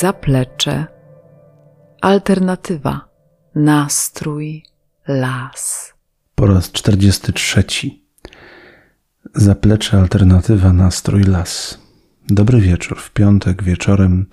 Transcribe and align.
zaplecze, 0.00 0.86
alternatywa, 2.00 3.08
nastrój, 3.54 4.62
las. 5.08 5.94
Po 6.34 6.46
raz 6.46 6.72
43. 6.72 7.64
Zaplecze, 9.34 9.98
alternatywa, 9.98 10.72
nastrój, 10.72 11.22
las. 11.24 11.78
Dobry 12.28 12.60
wieczór. 12.60 13.00
W 13.00 13.10
piątek 13.10 13.62
wieczorem 13.62 14.26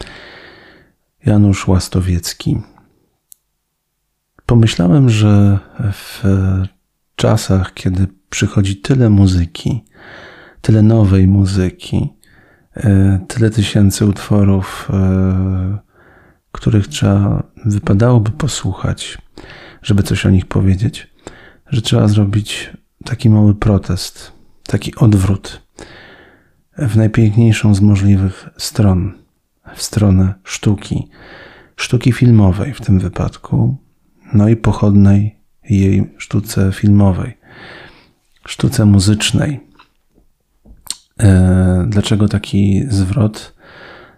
Janusz 1.25 1.67
Łastowiecki. 1.67 2.61
Pomyślałem, 4.45 5.09
że 5.09 5.59
w 5.91 6.23
czasach, 7.15 7.73
kiedy 7.73 8.07
przychodzi 8.29 8.75
tyle 8.75 9.09
muzyki, 9.09 9.85
tyle 10.61 10.81
nowej 10.81 11.27
muzyki, 11.27 12.13
tyle 13.27 13.49
tysięcy 13.49 14.05
utworów, 14.05 14.89
e, 14.93 15.77
których 16.51 16.87
trzeba, 16.87 17.43
wypadałoby 17.65 18.31
posłuchać, 18.31 19.17
żeby 19.81 20.03
coś 20.03 20.25
o 20.25 20.29
nich 20.29 20.45
powiedzieć, 20.45 21.13
że 21.67 21.81
trzeba 21.81 22.07
zrobić 22.07 22.73
taki 23.05 23.29
mały 23.29 23.55
protest, 23.55 24.31
taki 24.67 24.95
odwrót 24.95 25.61
w 26.77 26.97
najpiękniejszą 26.97 27.75
z 27.75 27.81
możliwych 27.81 28.49
stron, 28.57 29.13
w 29.75 29.83
stronę 29.83 30.33
sztuki, 30.43 31.07
sztuki 31.75 32.11
filmowej 32.11 32.73
w 32.73 32.81
tym 32.81 32.99
wypadku, 32.99 33.77
no 34.33 34.49
i 34.49 34.55
pochodnej 34.55 35.35
jej 35.69 36.13
sztuce 36.17 36.71
filmowej, 36.71 37.37
sztuce 38.47 38.85
muzycznej. 38.85 39.59
E, 41.19 41.85
dlaczego 41.89 42.27
taki 42.27 42.83
zwrot? 42.89 43.55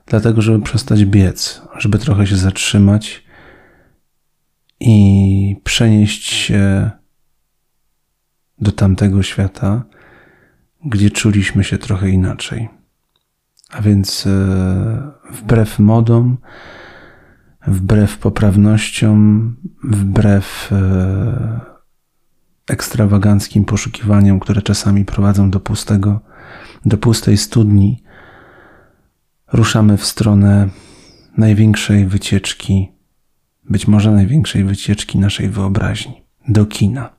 Dlatego, 0.06 0.42
żeby 0.42 0.64
przestać 0.64 1.06
biec, 1.06 1.62
żeby 1.78 2.00
trochę 2.00 2.28
się 2.28 2.36
zatrzymać 2.36 3.26
i 4.80 5.62
przenieść 5.64 6.34
się 6.34 6.92
do 8.60 8.72
tamtego 8.72 9.24
świata, 9.24 9.84
gdzie 10.86 11.10
czuliśmy 11.10 11.64
się 11.64 11.78
trochę 11.78 12.10
inaczej. 12.10 12.70
A 13.72 13.82
więc 13.82 14.28
e, 14.28 15.12
wbrew 15.32 15.80
modom, 15.80 16.38
wbrew 17.68 18.18
poprawnościom, 18.18 19.56
wbrew 19.84 20.70
e, 20.72 21.60
ekstrawaganckim 22.68 23.66
poszukiwaniom, 23.66 24.40
które 24.40 24.62
czasami 24.62 25.06
prowadzą 25.06 25.52
do 25.52 25.60
pustego, 25.60 26.22
do 26.86 26.98
pustej 26.98 27.38
studni, 27.38 28.04
ruszamy 29.54 29.98
w 29.98 30.06
stronę 30.06 30.70
największej 31.38 32.06
wycieczki, 32.06 32.92
być 33.70 33.88
może 33.88 34.12
największej 34.12 34.64
wycieczki 34.64 35.18
naszej 35.20 35.50
wyobraźni, 35.50 36.24
do 36.48 36.66
kina. 36.66 37.10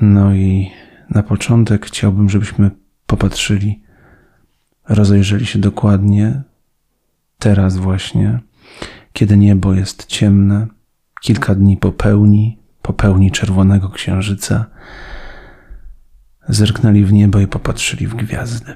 No 0.00 0.34
i 0.34 0.70
na 1.10 1.22
początek 1.22 1.86
chciałbym, 1.86 2.30
żebyśmy 2.30 2.70
popatrzyli, 3.06 3.82
rozejrzeli 4.88 5.46
się 5.46 5.58
dokładnie 5.58 6.42
teraz 7.38 7.76
właśnie, 7.76 8.40
kiedy 9.12 9.36
niebo 9.36 9.74
jest 9.74 10.06
ciemne, 10.06 10.66
kilka 11.20 11.54
dni 11.54 11.76
po 11.76 11.92
pełni, 11.92 12.58
po 12.82 12.92
pełni 12.92 13.30
czerwonego 13.30 13.88
księżyca, 13.88 14.66
zerknęli 16.48 17.04
w 17.04 17.12
niebo 17.12 17.40
i 17.40 17.46
popatrzyli 17.46 18.06
w 18.06 18.14
gwiazdy. 18.14 18.74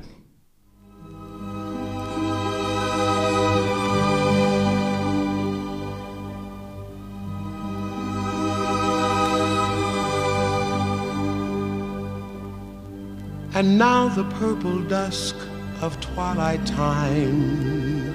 And 13.54 13.76
now 13.76 14.08
the 14.08 14.22
purple 14.38 14.78
dusk 14.84 15.34
of 15.82 15.98
twilight 16.00 16.64
time 16.64 18.14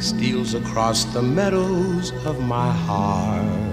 steals 0.00 0.54
across 0.54 1.04
the 1.04 1.20
meadows 1.20 2.10
of 2.24 2.40
my 2.40 2.70
heart. 2.70 3.69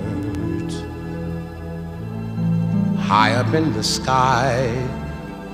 High 3.07 3.35
up 3.35 3.53
in 3.53 3.71
the 3.71 3.83
sky, 3.83 4.67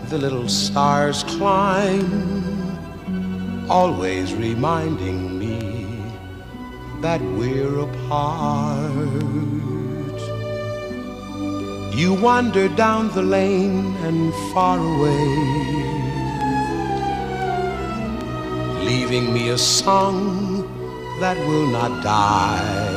the 0.09 0.18
little 0.18 0.50
stars 0.50 1.24
climb, 1.24 2.09
always 3.69 4.34
reminding 4.34 5.38
me 5.38 6.02
that 7.02 7.22
we're 7.22 7.78
apart. 7.78 9.30
You 11.94 12.16
wander 12.16 12.69
down 12.69 13.12
the 13.13 13.22
lane 13.22 13.96
and 13.97 14.34
far 14.52 14.80
away, 14.80 15.25
leaving 18.84 19.31
me 19.31 19.50
a 19.50 19.59
song 19.59 20.66
that 21.19 21.38
will 21.46 21.68
not 21.68 22.02
die. 22.03 22.93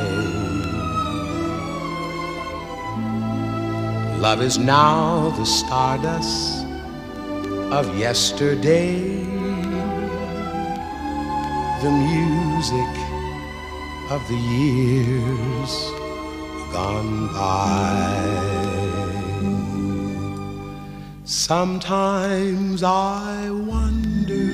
Love 4.18 4.40
is 4.40 4.56
now 4.58 5.28
the 5.36 5.44
stardust 5.44 6.64
of 7.70 7.98
yesterday, 7.98 8.98
the 11.82 11.90
music 11.90 12.94
of 14.10 14.26
the 14.28 14.40
years 14.56 15.72
gone 16.72 17.28
by. 17.34 18.46
Sometimes 21.24 22.82
I 22.82 23.50
wonder 23.50 24.46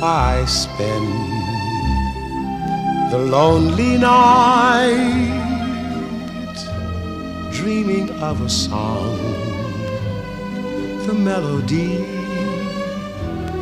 why 0.00 0.42
I 0.42 0.44
spend 0.44 1.08
the 3.10 3.18
lonely 3.18 3.96
night 3.96 5.39
dreaming 7.60 8.08
of 8.22 8.40
a 8.40 8.48
song. 8.48 9.18
The 11.06 11.12
melody 11.12 12.02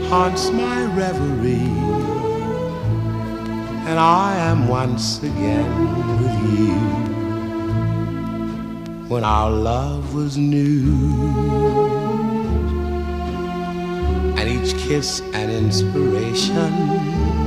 haunts 0.08 0.50
my 0.50 0.84
reverie, 0.94 1.74
and 3.88 3.98
I 3.98 4.36
am 4.36 4.68
once 4.68 5.20
again 5.20 5.68
with 6.20 6.36
you 6.60 6.78
when 9.08 9.24
our 9.24 9.50
love 9.50 10.14
was 10.14 10.36
new. 10.36 10.94
And 14.38 14.48
each 14.48 14.76
kiss 14.78 15.22
an 15.32 15.50
inspiration. 15.50 17.37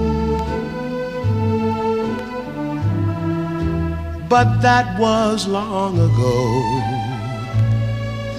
But 4.32 4.62
that 4.62 4.98
was 4.98 5.46
long 5.46 6.00
ago. 6.00 6.40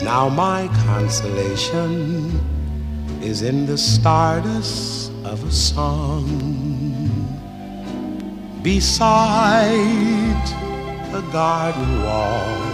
Now 0.03 0.31
my 0.31 0.69
consolation 0.87 2.41
is 3.21 3.43
in 3.43 3.67
the 3.67 3.77
stardust 3.77 5.13
of 5.23 5.45
a 5.47 5.53
song 5.53 6.25
beside 8.63 10.45
a 11.13 11.23
garden 11.31 12.03
wall 12.05 12.73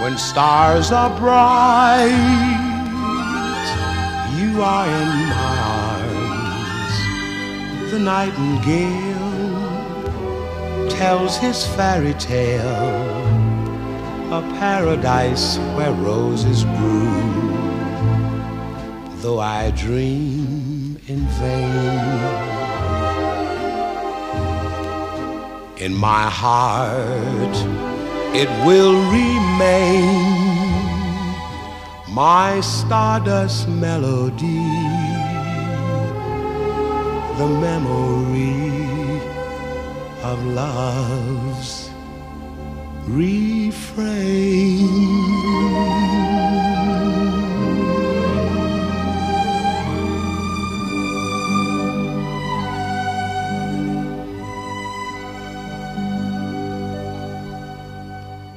when 0.00 0.16
stars 0.16 0.92
are 0.92 1.10
bright, 1.18 2.06
you 4.38 4.62
are 4.62 4.86
in 4.86 5.08
my 5.34 5.54
arms. 5.90 6.94
The 7.90 7.98
nightingale 7.98 9.07
tells 10.98 11.36
his 11.36 11.64
fairy 11.76 12.12
tale, 12.14 12.64
a 14.38 14.42
paradise 14.58 15.56
where 15.76 15.92
roses 15.92 16.64
grew. 16.64 17.22
Though 19.22 19.38
I 19.38 19.70
dream 19.70 20.98
in 21.06 21.20
vain. 21.38 22.58
In 25.86 25.94
my 25.94 26.24
heart, 26.42 27.56
it 28.34 28.50
will 28.66 28.96
remain 29.20 30.48
my 32.08 32.60
stardust 32.60 33.68
melody, 33.68 34.66
the 37.38 37.46
memory 37.66 38.67
of 40.32 40.38
love's 40.54 41.90
refrain. 43.08 44.88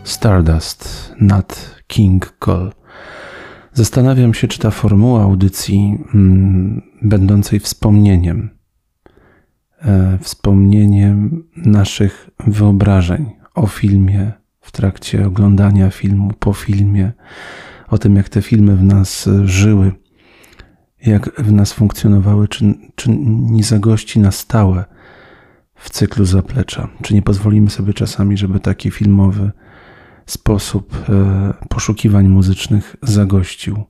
Stardust 0.04 1.14
Nat 1.20 1.76
King 1.88 2.34
Cole. 2.40 2.72
Zastanawiam 3.74 4.34
się, 4.34 4.48
czy 4.48 4.60
ta 4.60 4.72
formuła 4.72 5.24
audycji, 5.24 5.98
mm, 6.14 6.82
będącej 7.02 7.60
wspomnieniem, 7.60 8.50
wspomnieniem 10.22 11.44
naszych 11.56 12.30
wyobrażeń 12.48 13.26
o 13.56 13.68
filmie, 13.68 14.32
w 14.62 14.72
trakcie 14.72 15.28
oglądania 15.28 15.90
filmu, 15.90 16.32
po 16.40 16.54
filmie, 16.54 17.12
o 17.88 17.98
tym, 17.98 18.16
jak 18.16 18.30
te 18.30 18.42
filmy 18.42 18.76
w 18.76 18.84
nas 18.84 19.30
żyły, 19.44 19.92
jak 21.06 21.42
w 21.42 21.52
nas 21.52 21.74
funkcjonowały, 21.74 22.48
czy, 22.48 22.74
czy 22.96 23.10
nie 23.28 23.64
zagości 23.64 24.20
na 24.20 24.32
stałe 24.32 24.86
w 25.76 25.90
cyklu 25.90 26.26
zaplecza. 26.26 26.88
Czy 27.02 27.14
nie 27.14 27.22
pozwolimy 27.22 27.70
sobie 27.70 27.94
czasami, 27.94 28.38
żeby 28.38 28.60
taki 28.60 28.92
filmowy 28.92 29.52
sposób 30.26 31.10
e, 31.10 31.54
poszukiwań 31.70 32.28
muzycznych 32.28 32.96
zagościł 33.02 33.84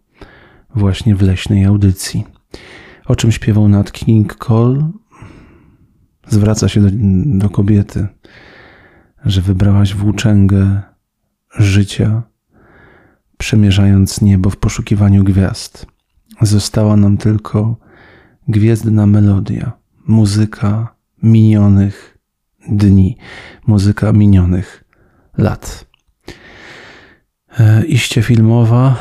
właśnie 0.76 1.16
w 1.16 1.22
leśnej 1.22 1.66
audycji. 1.66 2.26
O 3.06 3.16
czym 3.16 3.32
śpiewał 3.32 3.68
Nat 3.68 3.92
King 3.92 4.36
Cole? 4.36 4.92
Zwraca 6.32 6.70
się 6.70 6.82
do, 6.82 6.90
do 7.40 7.50
kobiety, 7.50 8.08
że 9.26 9.42
wybrałaś 9.42 9.94
włóczęgę 9.94 10.82
życia, 11.58 12.24
przemierzając 13.38 14.22
niebo 14.22 14.50
w 14.50 14.58
poszukiwaniu 14.58 15.24
gwiazd. 15.24 15.86
Została 16.42 16.96
nam 16.96 17.18
tylko 17.18 17.78
gwiezdna 18.48 19.08
melodia, 19.08 19.72
muzyka 20.08 20.96
minionych 21.24 22.18
dni, 22.70 23.18
muzyka 23.68 24.12
minionych 24.12 24.84
lat. 25.38 25.86
E, 27.60 27.86
iście 27.86 28.22
filmowa, 28.22 28.96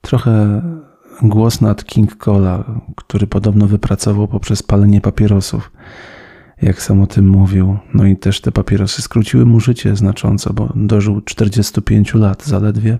trochę 0.00 0.62
głos 1.22 1.60
nad 1.60 1.84
King 1.84 2.16
Cola, 2.16 2.64
który 2.96 3.26
podobno 3.26 3.66
wypracował 3.66 4.28
poprzez 4.28 4.62
palenie 4.62 5.00
papierosów, 5.00 5.72
jak 6.62 6.82
sam 6.82 7.02
o 7.02 7.06
tym 7.06 7.28
mówił. 7.28 7.78
No 7.94 8.06
i 8.06 8.16
też 8.16 8.40
te 8.40 8.52
papierosy 8.52 9.02
skróciły 9.02 9.46
mu 9.46 9.60
życie 9.60 9.96
znacząco, 9.96 10.52
bo 10.52 10.72
dożył 10.74 11.20
45 11.20 12.14
lat 12.14 12.44
zaledwie, 12.44 12.98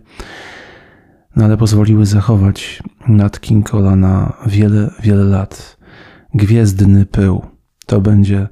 no 1.36 1.44
ale 1.44 1.56
pozwoliły 1.56 2.06
zachować 2.06 2.82
nad 3.08 3.40
King 3.40 3.70
Cola 3.70 3.96
na 3.96 4.32
wiele, 4.46 4.90
wiele 5.02 5.24
lat. 5.24 5.78
Gwiezdny 6.34 7.06
pył 7.06 7.42
to 7.88 8.00
będzie 8.00 8.48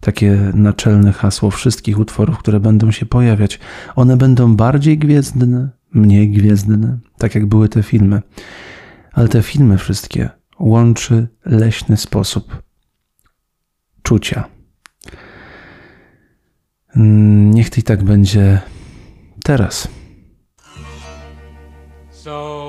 takie 0.00 0.52
naczelne 0.54 1.12
hasło 1.12 1.50
wszystkich 1.50 1.98
utworów, 1.98 2.38
które 2.38 2.60
będą 2.60 2.90
się 2.90 3.06
pojawiać. 3.06 3.58
One 3.96 4.16
będą 4.16 4.56
bardziej 4.56 4.98
gwiezdne, 4.98 5.68
mniej 5.94 6.30
gwiezdne, 6.30 6.98
tak 7.18 7.34
jak 7.34 7.46
były 7.46 7.68
te 7.68 7.82
filmy. 7.82 8.22
Ale 9.12 9.28
te 9.28 9.42
filmy 9.42 9.78
wszystkie 9.78 10.30
łączy 10.58 11.28
leśny 11.44 11.96
sposób 11.96 12.62
czucia. 14.02 14.44
Mm, 16.96 17.50
niech 17.54 17.78
i 17.78 17.82
tak 17.82 18.04
będzie 18.04 18.60
teraz. 19.44 19.88
So 22.10 22.59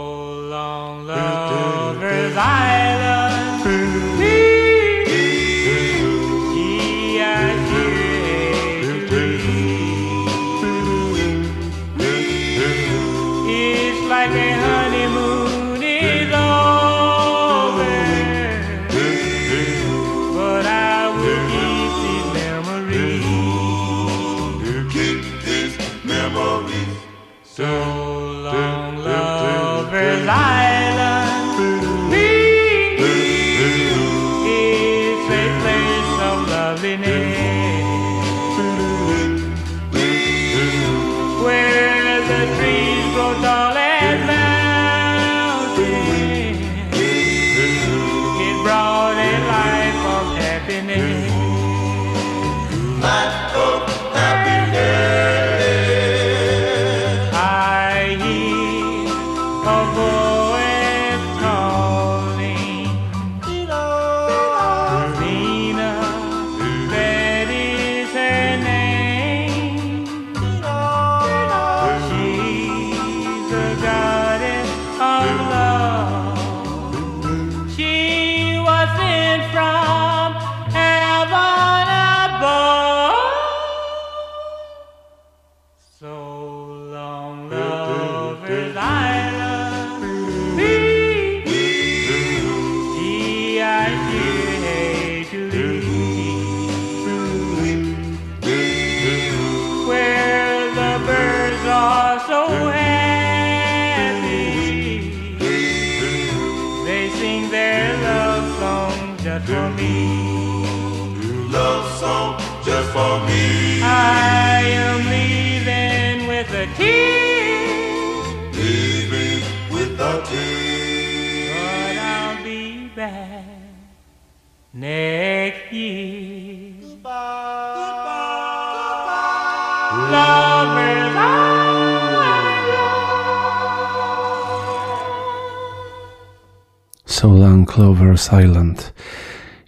So 137.81 137.87
Long 137.87 137.97
Clover 137.97 138.19
Silent 138.19 138.93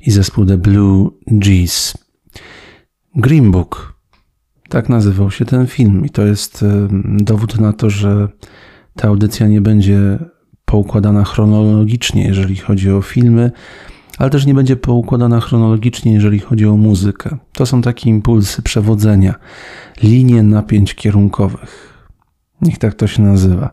i 0.01 0.11
zespół 0.11 0.45
The 0.45 0.57
Blue 0.57 1.09
Jeans. 1.45 1.93
Green 3.15 3.51
Book. 3.51 3.93
Tak 4.69 4.89
nazywał 4.89 5.31
się 5.31 5.45
ten 5.45 5.67
film 5.67 6.05
i 6.05 6.09
to 6.09 6.25
jest 6.25 6.65
dowód 7.05 7.59
na 7.59 7.73
to, 7.73 7.89
że 7.89 8.27
ta 8.95 9.07
audycja 9.07 9.47
nie 9.47 9.61
będzie 9.61 10.19
poukładana 10.65 11.23
chronologicznie, 11.23 12.25
jeżeli 12.25 12.55
chodzi 12.55 12.91
o 12.91 13.01
filmy, 13.01 13.51
ale 14.17 14.29
też 14.29 14.45
nie 14.45 14.53
będzie 14.53 14.75
poukładana 14.75 15.39
chronologicznie, 15.39 16.13
jeżeli 16.13 16.39
chodzi 16.39 16.65
o 16.65 16.77
muzykę. 16.77 17.37
To 17.53 17.65
są 17.65 17.81
takie 17.81 18.09
impulsy 18.09 18.61
przewodzenia, 18.61 19.35
linie 20.03 20.43
napięć 20.43 20.95
kierunkowych. 20.95 22.03
Niech 22.61 22.77
tak 22.77 22.93
to 22.93 23.07
się 23.07 23.21
nazywa. 23.21 23.69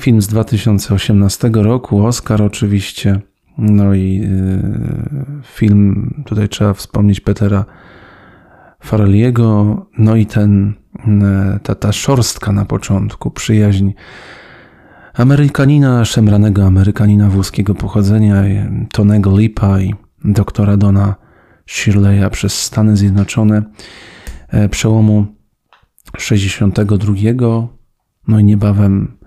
Film 0.00 0.22
z 0.22 0.26
2018 0.26 1.50
roku, 1.54 2.06
Oscar 2.06 2.42
oczywiście, 2.42 3.20
no 3.58 3.94
i 3.94 4.16
yy, 4.16 5.42
film, 5.42 6.14
tutaj 6.26 6.48
trzeba 6.48 6.74
wspomnieć 6.74 7.20
Petera 7.20 7.64
Farrelliego, 8.80 9.86
no 9.98 10.16
i 10.16 10.26
ten, 10.26 10.74
yy, 11.06 11.60
ta, 11.62 11.74
ta 11.74 11.92
szorstka 11.92 12.52
na 12.52 12.64
początku, 12.64 13.30
przyjaźń 13.30 13.90
Amerykanina, 15.14 16.04
szemranego 16.04 16.66
Amerykanina 16.66 17.28
włoskiego 17.28 17.74
pochodzenia, 17.74 18.44
Tonego 18.92 19.38
Lipa 19.38 19.80
i 19.80 19.94
doktora 20.24 20.76
Dona 20.76 21.14
Shirleya 21.66 22.30
przez 22.30 22.62
Stany 22.62 22.96
Zjednoczone 22.96 23.62
przełomu 24.70 25.26
62, 26.18 27.14
no 28.28 28.38
i 28.38 28.44
niebawem 28.44 29.18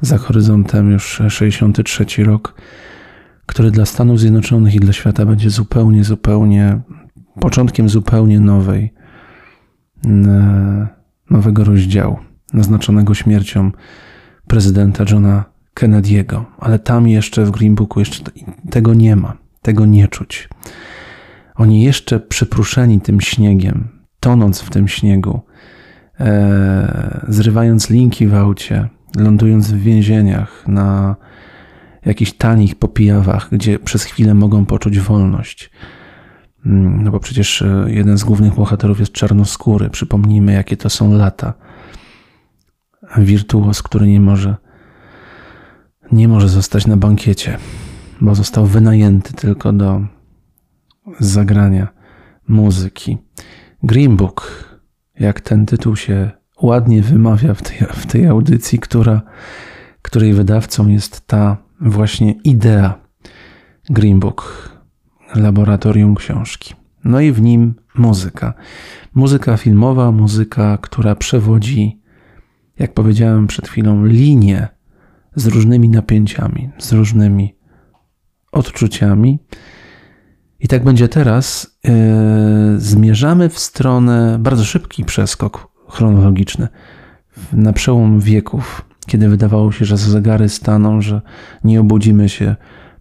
za 0.00 0.18
horyzontem 0.18 0.90
już 0.90 1.22
63 1.28 2.24
rok, 2.24 2.54
który 3.48 3.70
dla 3.70 3.86
Stanów 3.86 4.20
Zjednoczonych 4.20 4.74
i 4.74 4.80
dla 4.80 4.92
świata 4.92 5.26
będzie 5.26 5.50
zupełnie, 5.50 6.04
zupełnie 6.04 6.80
początkiem 7.40 7.88
zupełnie 7.88 8.40
nowej, 8.40 8.92
nowego 11.30 11.64
rozdziału, 11.64 12.18
naznaczonego 12.52 13.14
śmiercią 13.14 13.72
prezydenta 14.46 15.04
Johna 15.10 15.44
Kennedy'ego. 15.74 16.44
Ale 16.58 16.78
tam 16.78 17.08
jeszcze 17.08 17.44
w 17.44 17.50
Green 17.50 17.74
Booku 17.74 18.00
jeszcze 18.00 18.30
tego 18.70 18.94
nie 18.94 19.16
ma, 19.16 19.36
tego 19.62 19.86
nie 19.86 20.08
czuć. 20.08 20.48
Oni 21.54 21.82
jeszcze 21.82 22.20
przypruszeni 22.20 23.00
tym 23.00 23.20
śniegiem, 23.20 23.88
tonąc 24.20 24.60
w 24.60 24.70
tym 24.70 24.88
śniegu, 24.88 25.40
e, 26.20 27.24
zrywając 27.28 27.90
linki 27.90 28.26
w 28.26 28.34
aucie, 28.34 28.88
lądując 29.16 29.72
w 29.72 29.78
więzieniach, 29.78 30.64
na 30.66 31.16
jakichś 32.06 32.32
tanich 32.32 32.74
popijawach, 32.74 33.48
gdzie 33.52 33.78
przez 33.78 34.04
chwilę 34.04 34.34
mogą 34.34 34.66
poczuć 34.66 35.00
wolność. 35.00 35.70
Mm, 36.66 37.04
no 37.04 37.10
bo 37.10 37.20
przecież 37.20 37.62
e, 37.62 37.86
jeden 37.88 38.18
z 38.18 38.24
głównych 38.24 38.54
bohaterów 38.54 39.00
jest 39.00 39.12
czarnoskóry. 39.12 39.90
Przypomnijmy, 39.90 40.52
jakie 40.52 40.76
to 40.76 40.90
są 40.90 41.12
lata. 41.12 41.54
Wirtuos, 43.18 43.82
który 43.82 44.06
nie 44.06 44.20
może, 44.20 44.56
nie 46.12 46.28
może 46.28 46.48
zostać 46.48 46.86
na 46.86 46.96
bankiecie, 46.96 47.58
bo 48.20 48.34
został 48.34 48.66
wynajęty 48.66 49.32
tylko 49.32 49.72
do 49.72 50.00
zagrania 51.20 51.88
muzyki. 52.48 53.18
Green 53.82 54.16
Book, 54.16 54.68
jak 55.18 55.40
ten 55.40 55.66
tytuł 55.66 55.96
się 55.96 56.30
ładnie 56.62 57.02
wymawia 57.02 57.54
w 57.54 57.62
tej, 57.62 57.78
w 57.78 58.06
tej 58.06 58.26
audycji, 58.26 58.78
która, 58.78 59.22
której 60.02 60.34
wydawcą 60.34 60.88
jest 60.88 61.26
ta 61.26 61.67
właśnie 61.80 62.32
idea 62.32 63.00
Green 63.90 64.20
Book, 64.20 64.70
laboratorium 65.34 66.14
książki. 66.14 66.74
No 67.04 67.20
i 67.20 67.32
w 67.32 67.40
nim 67.40 67.74
muzyka. 67.94 68.54
Muzyka 69.14 69.56
filmowa, 69.56 70.12
muzyka, 70.12 70.78
która 70.78 71.14
przewodzi, 71.14 72.00
jak 72.78 72.94
powiedziałem 72.94 73.46
przed 73.46 73.68
chwilą, 73.68 74.04
linię 74.04 74.68
z 75.34 75.46
różnymi 75.46 75.88
napięciami, 75.88 76.70
z 76.78 76.92
różnymi 76.92 77.54
odczuciami. 78.52 79.38
I 80.60 80.68
tak 80.68 80.84
będzie 80.84 81.08
teraz. 81.08 81.78
Yy, 81.84 82.80
zmierzamy 82.80 83.48
w 83.48 83.58
stronę, 83.58 84.38
bardzo 84.40 84.64
szybki 84.64 85.04
przeskok 85.04 85.68
chronologiczny, 85.88 86.68
na 87.52 87.72
przełom 87.72 88.20
wieków, 88.20 88.87
kiedy 89.08 89.28
wydawało 89.28 89.72
się, 89.72 89.84
że 89.84 89.96
zegary 89.96 90.48
staną, 90.48 91.00
że 91.00 91.20
nie 91.64 91.80
obudzimy 91.80 92.28
się 92.28 92.56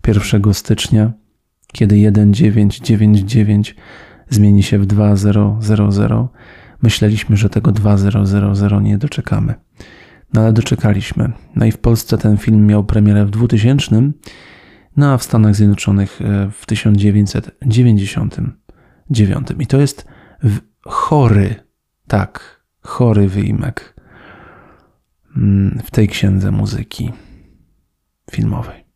1 0.08 0.54
stycznia, 0.54 1.12
kiedy 1.74 1.96
1999 1.96 3.76
zmieni 4.30 4.64
się 4.64 4.80
w 4.80 4.86
2000. 4.86 6.28
Myśleliśmy, 6.82 7.38
że 7.38 7.50
tego 7.50 7.72
2000 7.72 8.82
nie 8.82 8.98
doczekamy. 8.98 9.54
No 10.34 10.42
ale 10.42 10.54
doczekaliśmy. 10.54 11.32
No 11.56 11.66
i 11.66 11.72
w 11.72 11.78
Polsce 11.78 12.18
ten 12.18 12.38
film 12.38 12.66
miał 12.66 12.84
premierę 12.84 13.26
w 13.26 13.30
2000, 13.30 14.12
no 14.98 15.14
a 15.14 15.18
w 15.18 15.24
Stanach 15.24 15.56
Zjednoczonych 15.56 16.22
e, 16.22 16.50
w 16.52 16.66
1999. 16.66 19.48
I 19.60 19.68
to 19.68 19.78
jest 19.78 20.06
chory, 20.86 21.56
tak, 22.08 22.62
chory 22.82 23.28
wyjimek 23.28 23.96
mm, 23.97 23.97
w 25.84 25.92
tej 25.92 26.08
księdze 26.08 26.52
muzyki 26.52 27.14
filmowej. 28.32 28.87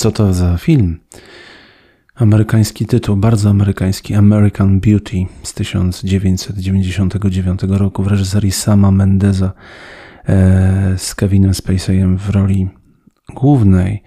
Co 0.00 0.12
to 0.12 0.34
za 0.34 0.56
film? 0.56 1.00
Amerykański 2.14 2.86
tytuł, 2.86 3.16
bardzo 3.16 3.50
amerykański, 3.50 4.14
American 4.14 4.80
Beauty 4.80 5.16
z 5.42 5.54
1999 5.54 7.60
roku 7.68 8.02
w 8.02 8.06
reżyserii 8.06 8.52
Sama 8.52 8.90
Mendeza 8.90 9.52
e, 10.28 10.94
z 10.98 11.14
Kevinem 11.14 11.54
Spaceyem 11.54 12.18
w 12.18 12.30
roli 12.30 12.68
głównej. 13.34 14.02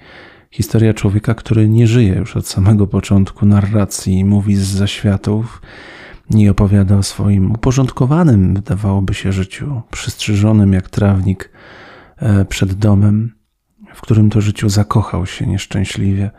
Historia 0.52 0.94
człowieka, 0.94 1.34
który 1.34 1.70
nie 1.70 1.88
żyje 1.88 2.14
już 2.14 2.38
od 2.38 2.48
samego 2.48 2.88
początku 2.88 3.46
narracji, 3.46 4.26
mówi 4.26 4.56
z 4.56 4.68
zaświatów 4.68 5.62
i 6.36 6.50
opowiada 6.50 6.98
o 6.98 7.04
swoim 7.04 7.52
uporządkowanym, 7.52 8.54
wydawałoby 8.54 9.14
się, 9.14 9.32
życiu, 9.32 9.82
przystrzyżonym 9.92 10.74
jak 10.74 10.90
trawnik 10.90 11.52
e, 12.18 12.46
przed 12.46 12.74
domem, 12.74 13.43
w 13.94 14.02
którym 14.02 14.30
to 14.30 14.42
życiu 14.42 14.70
zakochał 14.70 15.26
się 15.26 15.48
nieszczęśliwie 15.48 16.32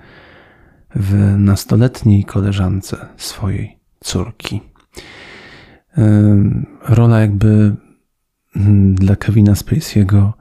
w 0.94 1.34
nastoletniej 1.38 2.24
koleżance 2.24 3.06
swojej 3.16 3.78
córki. 4.00 4.60
Rola 6.82 7.20
jakby 7.20 7.76
dla 8.94 9.16
Kevina 9.16 9.52
Spacey'ego 9.52 10.32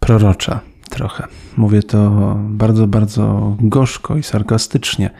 prorocza 0.00 0.60
trochę. 0.90 1.26
Mówię 1.56 1.82
to 1.82 2.34
bardzo, 2.48 2.86
bardzo 2.86 3.56
gorzko 3.60 4.16
i 4.16 4.22
sarkastycznie, 4.22 5.10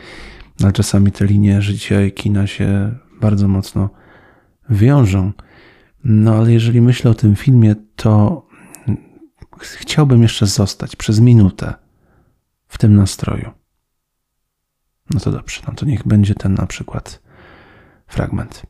ale 0.62 0.72
czasami 0.72 1.12
te 1.12 1.26
linie 1.26 1.62
życia 1.62 2.02
i 2.02 2.12
kina 2.12 2.46
się 2.46 2.94
bardzo 3.20 3.48
mocno 3.48 3.90
wiążą. 4.70 5.32
No 6.04 6.34
ale 6.34 6.52
jeżeli 6.52 6.80
myślę 6.80 7.10
o 7.10 7.14
tym 7.14 7.36
filmie, 7.36 7.74
to 7.96 8.45
chciałbym 9.60 10.22
jeszcze 10.22 10.46
zostać 10.46 10.96
przez 10.96 11.20
minutę 11.20 11.74
w 12.68 12.78
tym 12.78 12.94
nastroju. 12.94 13.50
No 15.10 15.20
to 15.20 15.32
dobrze, 15.32 15.62
no 15.68 15.74
to 15.74 15.86
niech 15.86 16.06
będzie 16.06 16.34
ten 16.34 16.54
na 16.54 16.66
przykład 16.66 17.22
fragment. 18.06 18.62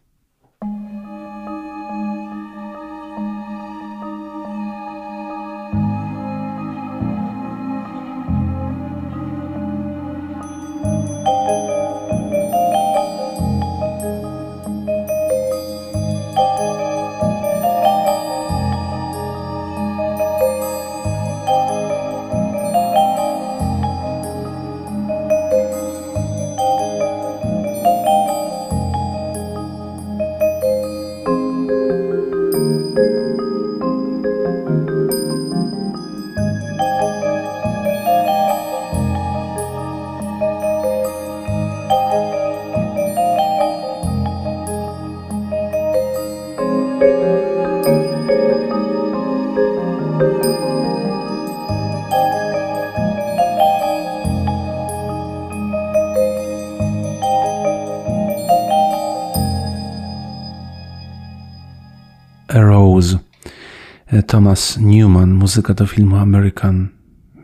Thomas 64.46 64.78
Newman, 64.80 65.34
muzyka 65.34 65.74
do 65.74 65.86
filmu 65.86 66.16
American 66.16 66.88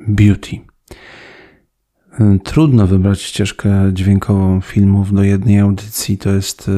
Beauty. 0.08 0.56
Trudno 2.44 2.86
wybrać 2.86 3.22
ścieżkę 3.22 3.90
dźwiękową 3.92 4.60
filmów 4.60 5.12
do 5.12 5.22
jednej 5.22 5.58
audycji. 5.58 6.18
To 6.18 6.30
jest 6.30 6.68
e, 6.68 6.72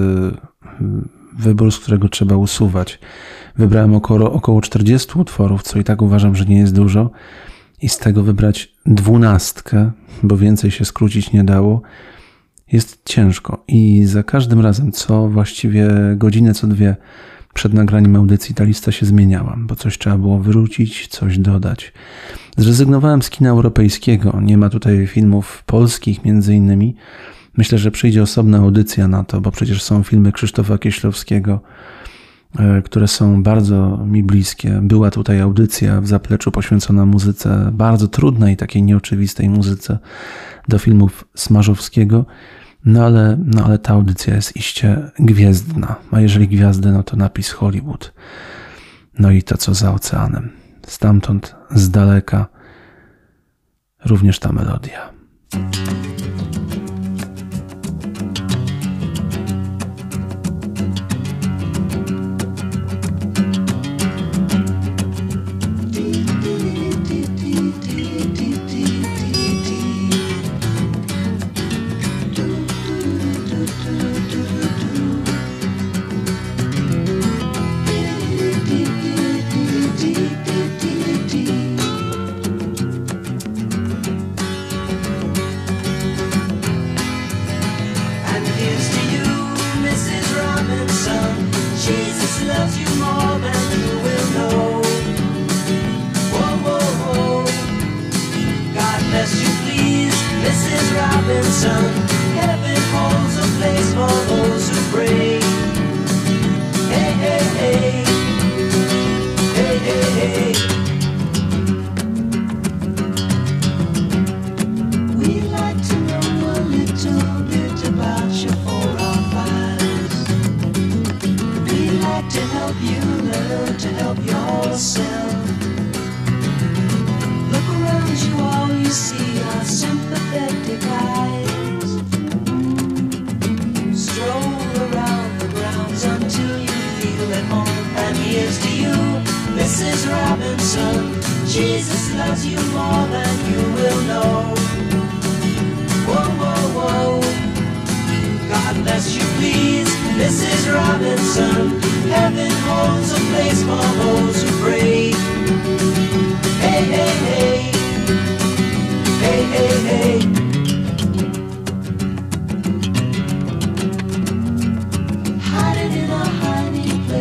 wybór, 1.39 1.73
z 1.73 1.79
którego 1.79 2.09
trzeba 2.09 2.37
usuwać. 2.37 2.99
Wybrałem 3.57 3.95
około, 3.95 4.33
około 4.33 4.61
40 4.61 5.19
utworów, 5.19 5.63
co 5.63 5.79
i 5.79 5.85
tak 5.85 6.03
uważam, 6.03 6.37
że 6.37 6.45
nie 6.45 6.59
jest 6.59 6.75
dużo. 6.75 7.11
I 7.83 7.89
z 7.89 7.99
tego 7.99 8.23
wybrać 8.23 8.75
dwunastkę, 8.87 9.91
bo 10.23 10.37
więcej 10.37 10.71
się 10.71 10.85
skrócić 10.85 11.33
nie 11.33 11.45
dało, 11.45 11.83
jest 12.73 13.03
ciężko. 13.05 13.65
I 13.69 14.05
za 14.05 14.23
każdym 14.23 14.61
razem, 14.61 14.93
co 14.93 15.29
właściwie 15.29 15.89
godzinę, 16.17 16.55
co 16.55 16.67
dwie, 16.67 16.97
przed 17.55 17.75
nagraniem 17.75 18.17
audycji 18.17 18.55
ta 18.55 18.65
lista 18.65 18.93
się 18.93 19.07
zmieniała, 19.07 19.57
bo 19.59 19.77
coś 19.77 19.99
trzeba 19.99 20.19
było 20.19 20.39
wrócić, 20.39 21.09
coś 21.09 21.39
dodać. 21.39 21.93
Zrezygnowałem 22.57 23.23
z 23.23 23.31
kina 23.31 23.51
europejskiego, 23.51 24.41
nie 24.43 24.59
ma 24.59 24.71
tutaj 24.71 25.07
filmów 25.07 25.63
polskich 25.67 26.25
między 26.25 26.55
innymi. 26.55 26.95
Myślę, 27.57 27.79
że 27.79 27.91
przyjdzie 27.91 28.23
osobna 28.23 28.59
audycja 28.59 29.09
na 29.09 29.25
to, 29.25 29.41
bo 29.41 29.51
przecież 29.51 29.83
są 29.83 30.03
filmy 30.03 30.33
Krzysztofa 30.33 30.79
Kieślowskiego, 30.79 31.61
e, 32.59 32.83
które 32.83 33.09
są 33.09 33.43
bardzo 33.43 34.05
mi 34.07 34.23
bliskie. 34.23 34.81
Była 34.83 35.11
tutaj 35.11 35.41
audycja 35.41 36.01
w 36.01 36.07
zapleczu 36.07 36.51
poświęcona 36.51 37.07
muzyce, 37.07 37.71
bardzo 37.73 38.09
trudnej, 38.09 38.57
takiej 38.57 38.83
nieoczywistej 38.83 39.49
muzyce 39.49 39.99
do 40.69 40.79
filmów 40.79 41.25
Smarzowskiego. 41.35 42.27
No 42.85 43.05
ale, 43.05 43.39
no 43.45 43.65
ale 43.65 43.79
ta 43.79 43.93
audycja 43.93 44.35
jest 44.35 44.57
iście 44.57 45.11
gwiezdna. 45.19 45.97
A 46.11 46.21
jeżeli 46.21 46.49
gwiazdy, 46.49 46.93
no 46.93 47.03
to 47.03 47.17
napis 47.17 47.51
Hollywood. 47.51 48.13
No 49.19 49.31
i 49.31 49.43
to, 49.43 49.57
co 49.57 49.75
za 49.75 49.93
oceanem. 49.93 50.51
Stamtąd, 50.87 51.55
z 51.71 51.91
daleka, 51.91 52.47
również 54.05 54.39
ta 54.39 54.53
melodia. 54.53 55.11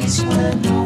It's 0.06 0.22
when 0.22 0.83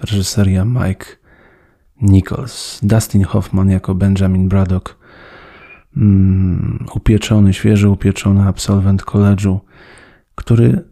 reżyseria 0.00 0.64
Mike 0.64 1.06
Nichols, 2.02 2.80
Dustin 2.82 3.24
Hoffman 3.24 3.70
jako 3.70 3.94
Benjamin 3.94 4.48
Braddock, 4.48 4.98
mm, 5.96 6.86
upieczony, 6.94 7.52
świeżo 7.52 7.90
upieczony 7.90 8.42
absolwent 8.42 9.04
koledżu, 9.04 9.60
który 10.34 10.84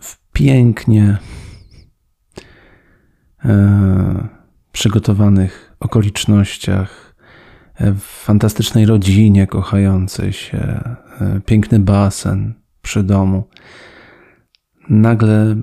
w 0.00 0.18
pięknie 0.32 1.04
e, 1.04 1.39
przygotowanych 4.72 5.76
okolicznościach, 5.80 7.14
e, 7.74 7.92
w 7.92 8.02
fantastycznej 8.02 8.86
rodzinie 8.86 9.46
kochającej 9.46 10.32
się, 10.32 10.58
e, 10.58 11.40
piękny 11.46 11.78
basen 11.78 12.54
przy 12.82 13.02
domu. 13.02 13.48
Nagle 14.88 15.56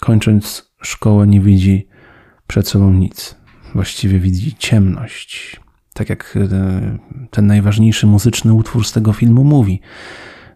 kończąc 0.00 0.72
szkołę 0.82 1.26
nie 1.26 1.40
widzi 1.40 1.88
przed 2.46 2.68
sobą 2.68 2.92
nic. 2.92 3.36
Właściwie 3.74 4.18
widzi 4.18 4.54
ciemność. 4.54 5.60
Tak 5.94 6.08
jak 6.08 6.36
e, 6.36 6.98
ten 7.30 7.46
najważniejszy 7.46 8.06
muzyczny 8.06 8.54
utwór 8.54 8.86
z 8.86 8.92
tego 8.92 9.12
filmu 9.12 9.44
mówi. 9.44 9.80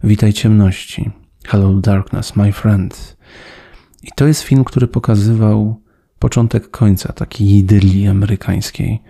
Witaj 0.04 0.32
ciemności. 0.32 1.10
Hello 1.44 1.74
darkness, 1.74 2.36
my 2.36 2.52
friend. 2.52 3.16
I 4.02 4.08
to 4.16 4.26
jest 4.26 4.42
film, 4.42 4.64
który 4.64 4.88
pokazywał 4.88 5.81
początek 6.22 6.70
końca 6.70 7.12
takiej 7.12 7.48
idylii 7.48 8.08
amerykańskiej, 8.08 9.02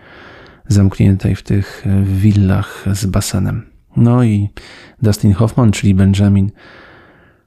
zamkniętej 0.68 1.36
w 1.36 1.42
tych 1.42 1.84
willach 2.04 2.84
z 2.92 3.06
basenem. 3.06 3.66
No 3.96 4.24
i 4.24 4.48
Dustin 5.02 5.32
Hoffman, 5.32 5.72
czyli 5.72 5.94
Benjamin, 5.94 6.50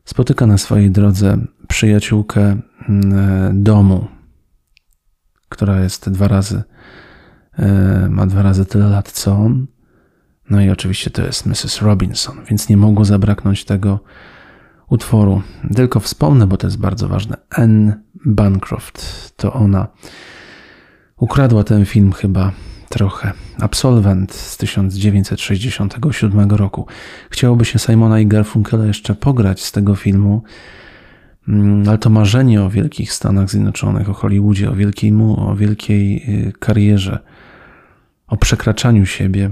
spotyka 0.03 0.47
na 0.47 0.57
swojej 0.57 0.91
drodze 0.91 1.37
przyjaciółkę 1.67 2.57
mm, 2.89 3.63
domu, 3.63 4.07
która 5.49 5.79
jest 5.79 6.09
dwa 6.09 6.27
razy, 6.27 6.63
e, 7.59 8.07
ma 8.09 8.25
dwa 8.25 8.41
razy 8.41 8.65
tyle 8.65 8.89
lat 8.89 9.11
co 9.11 9.31
on. 9.31 9.67
No 10.49 10.61
i 10.61 10.69
oczywiście 10.69 11.09
to 11.09 11.21
jest 11.21 11.45
Mrs. 11.45 11.81
Robinson, 11.81 12.37
więc 12.49 12.69
nie 12.69 12.77
mogło 12.77 13.05
zabraknąć 13.05 13.65
tego 13.65 13.99
utworu. 14.89 15.41
Tylko 15.75 15.99
wspomnę, 15.99 16.47
bo 16.47 16.57
to 16.57 16.67
jest 16.67 16.79
bardzo 16.79 17.07
ważne. 17.07 17.37
Anne 17.49 18.01
Bancroft 18.25 19.31
to 19.37 19.53
ona 19.53 19.87
ukradła 21.17 21.63
ten 21.63 21.85
film 21.85 22.11
chyba 22.11 22.51
trochę. 22.89 23.31
Absolwent 23.59 24.33
z 24.33 24.57
1967 24.57 26.49
roku. 26.49 26.87
Chciałoby 27.29 27.65
się 27.65 27.79
Simona 27.79 28.19
i 28.19 28.27
Garfunkela 28.27 28.85
jeszcze 28.85 29.15
pograć 29.15 29.63
z 29.63 29.71
tego 29.71 29.95
filmu, 29.95 30.43
mm, 31.47 31.89
ale 31.89 31.97
to 31.97 32.09
marzenie 32.09 32.63
o 32.63 32.69
wielkich 32.69 33.13
Stanach 33.13 33.49
Zjednoczonych, 33.49 34.09
o 34.09 34.13
Hollywoodzie, 34.13 34.71
o 34.71 34.75
wielkiej, 34.75 35.11
mu, 35.11 35.49
o 35.49 35.55
wielkiej 35.55 36.23
y, 36.47 36.53
karierze, 36.59 37.19
o 38.27 38.37
przekraczaniu 38.37 39.05
siebie 39.05 39.51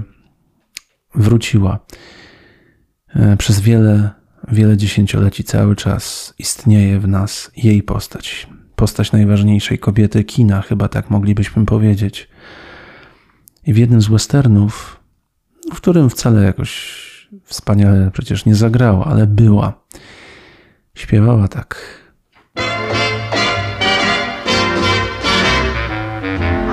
wróciła. 1.14 1.78
E, 3.14 3.36
Przez 3.36 3.60
wiele 3.60 4.10
wiele 4.48 4.76
dziesięcioleci 4.76 5.44
cały 5.44 5.76
czas 5.76 6.34
istnieje 6.38 7.00
w 7.00 7.08
nas 7.08 7.50
jej 7.56 7.82
postać. 7.82 8.48
Postać 8.76 9.12
najważniejszej 9.12 9.78
kobiety 9.78 10.24
kina, 10.24 10.62
chyba 10.62 10.88
tak 10.88 11.10
moglibyśmy 11.10 11.66
powiedzieć. 11.66 12.28
I 13.66 13.72
w 13.72 13.76
jednym 13.76 14.00
z 14.00 14.08
westernów, 14.08 15.00
w 15.72 15.76
którym 15.76 16.10
wcale 16.10 16.44
jakoś 16.44 17.04
wspaniale 17.44 18.10
przecież 18.10 18.44
nie 18.44 18.54
zagrała, 18.54 19.04
ale 19.04 19.26
była, 19.26 19.72
śpiewała 20.94 21.48
tak. 21.48 22.04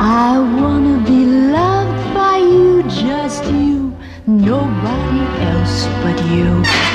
I 0.03 0.61
wanna 0.61 0.99
be 0.99 1.25
loved 1.51 2.13
by 2.13 2.39
you, 2.39 2.83
just 2.83 3.45
you, 3.45 3.91
nobody 4.27 5.21
else 5.41 5.89
but 6.03 6.25
you. 6.31 6.90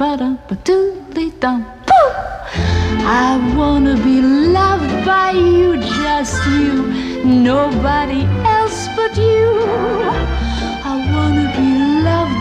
Ba-doodly 0.00 1.38
dum, 1.40 1.60
boo. 1.86 2.08
I 3.04 3.36
wanna 3.54 3.96
be 3.96 4.22
loved 4.22 5.04
by 5.04 5.32
you, 5.32 5.76
just 5.76 6.40
you, 6.46 6.86
nobody 7.22 8.22
else 8.56 8.88
but 8.96 9.14
you. 9.14 9.48
I 10.92 10.94
wanna 11.12 11.52
be 11.54 11.68
loved 12.08 12.39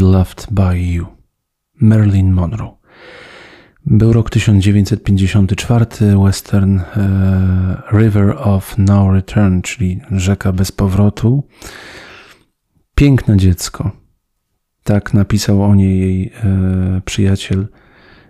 Be 0.00 0.06
Loved 0.06 0.46
by 0.50 0.92
You. 0.92 1.06
Marilyn 1.80 2.32
Monroe. 2.32 2.76
Był 3.86 4.12
rok 4.12 4.30
1954, 4.30 5.86
western 6.24 6.78
e, 6.78 7.82
River 7.92 8.36
of 8.38 8.74
No 8.78 9.12
Return, 9.12 9.60
czyli 9.60 10.00
rzeka 10.10 10.52
bez 10.52 10.72
powrotu. 10.72 11.48
Piękne 12.94 13.36
dziecko. 13.36 13.90
Tak 14.84 15.14
napisał 15.14 15.62
o 15.62 15.74
niej 15.74 16.00
jej 16.00 16.32
e, 16.44 17.00
przyjaciel 17.04 17.68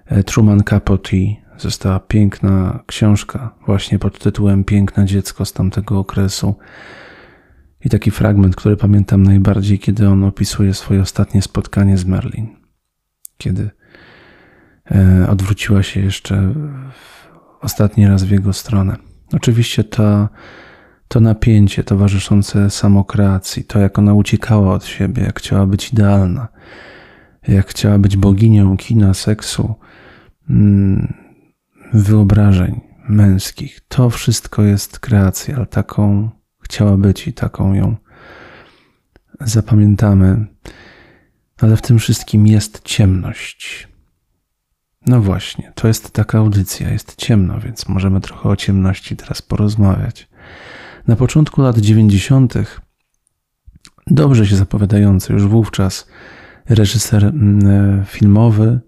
e, 0.06 0.24
Truman 0.24 0.62
Capote. 0.62 1.16
Została 1.56 2.00
piękna 2.00 2.82
książka 2.86 3.54
właśnie 3.66 3.98
pod 3.98 4.18
tytułem 4.18 4.64
Piękne 4.64 5.06
dziecko 5.06 5.44
z 5.44 5.52
tamtego 5.52 5.98
okresu. 5.98 6.54
I 7.84 7.90
taki 7.90 8.10
fragment, 8.10 8.56
który 8.56 8.76
pamiętam 8.76 9.22
najbardziej, 9.22 9.78
kiedy 9.78 10.08
on 10.08 10.24
opisuje 10.24 10.74
swoje 10.74 11.00
ostatnie 11.00 11.42
spotkanie 11.42 11.98
z 11.98 12.04
Merlin. 12.04 12.56
Kiedy 13.38 13.70
e, 14.90 15.26
odwróciła 15.30 15.82
się 15.82 16.00
jeszcze 16.00 16.54
ostatni 17.60 18.06
raz 18.08 18.24
w 18.24 18.30
jego 18.30 18.52
stronę. 18.52 18.96
Oczywiście 19.32 19.84
ta, 19.84 20.28
to 21.08 21.20
napięcie 21.20 21.84
towarzyszące 21.84 22.70
samokreacji, 22.70 23.64
to 23.64 23.78
jak 23.78 23.98
ona 23.98 24.14
uciekała 24.14 24.74
od 24.74 24.84
siebie, 24.84 25.22
jak 25.22 25.38
chciała 25.38 25.66
być 25.66 25.92
idealna, 25.92 26.48
jak 27.48 27.68
chciała 27.68 27.98
być 27.98 28.16
boginią 28.16 28.76
kina, 28.76 29.14
seksu, 29.14 29.74
mm, 30.50 31.14
wyobrażeń 31.92 32.80
męskich, 33.08 33.80
to 33.88 34.10
wszystko 34.10 34.62
jest 34.62 34.98
kreacja, 34.98 35.56
ale 35.56 35.66
taką 35.66 36.30
chciała 36.70 36.96
być 36.96 37.28
i 37.28 37.32
taką 37.32 37.74
ją 37.74 37.96
zapamiętamy. 39.40 40.46
Ale 41.60 41.76
w 41.76 41.82
tym 41.82 41.98
wszystkim 41.98 42.46
jest 42.46 42.82
ciemność. 42.84 43.88
No 45.06 45.20
właśnie, 45.20 45.72
to 45.74 45.88
jest 45.88 46.10
taka 46.10 46.38
audycja, 46.38 46.90
jest 46.90 47.16
ciemno, 47.16 47.60
więc 47.60 47.88
możemy 47.88 48.20
trochę 48.20 48.48
o 48.48 48.56
ciemności 48.56 49.16
teraz 49.16 49.42
porozmawiać. 49.42 50.28
Na 51.06 51.16
początku 51.16 51.62
lat 51.62 51.78
90., 51.78 52.54
dobrze 54.06 54.46
się 54.46 54.56
zapowiadający 54.56 55.32
już 55.32 55.46
wówczas 55.46 56.06
reżyser 56.68 57.24
mm, 57.24 58.04
filmowy, 58.04 58.80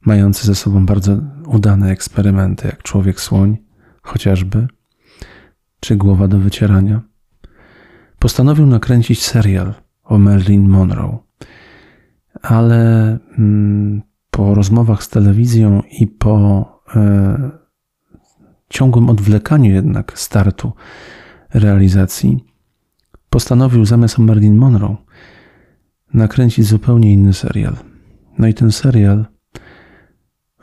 mający 0.00 0.46
ze 0.46 0.54
sobą 0.54 0.86
bardzo 0.86 1.16
udane 1.46 1.90
eksperymenty, 1.90 2.66
jak 2.66 2.82
Człowiek 2.82 3.20
Słoń, 3.20 3.56
chociażby, 4.02 4.68
czy 5.84 5.96
Głowa 5.96 6.28
do 6.28 6.38
wycierania, 6.38 7.00
postanowił 8.18 8.66
nakręcić 8.66 9.22
serial 9.22 9.74
o 10.04 10.18
Marilyn 10.18 10.68
Monroe. 10.68 11.18
Ale 12.42 13.18
mm, 13.38 14.02
po 14.30 14.54
rozmowach 14.54 15.02
z 15.04 15.08
telewizją 15.08 15.82
i 16.00 16.06
po 16.06 16.66
e, 16.96 17.50
ciągłym 18.68 19.10
odwlekaniu 19.10 19.70
jednak 19.70 20.18
startu 20.18 20.72
realizacji, 21.54 22.44
postanowił 23.30 23.84
zamiast 23.84 24.18
o 24.18 24.22
Marilyn 24.22 24.56
Monroe 24.56 24.96
nakręcić 26.14 26.66
zupełnie 26.66 27.12
inny 27.12 27.32
serial. 27.32 27.76
No 28.38 28.46
i 28.46 28.54
ten 28.54 28.72
serial 28.72 29.26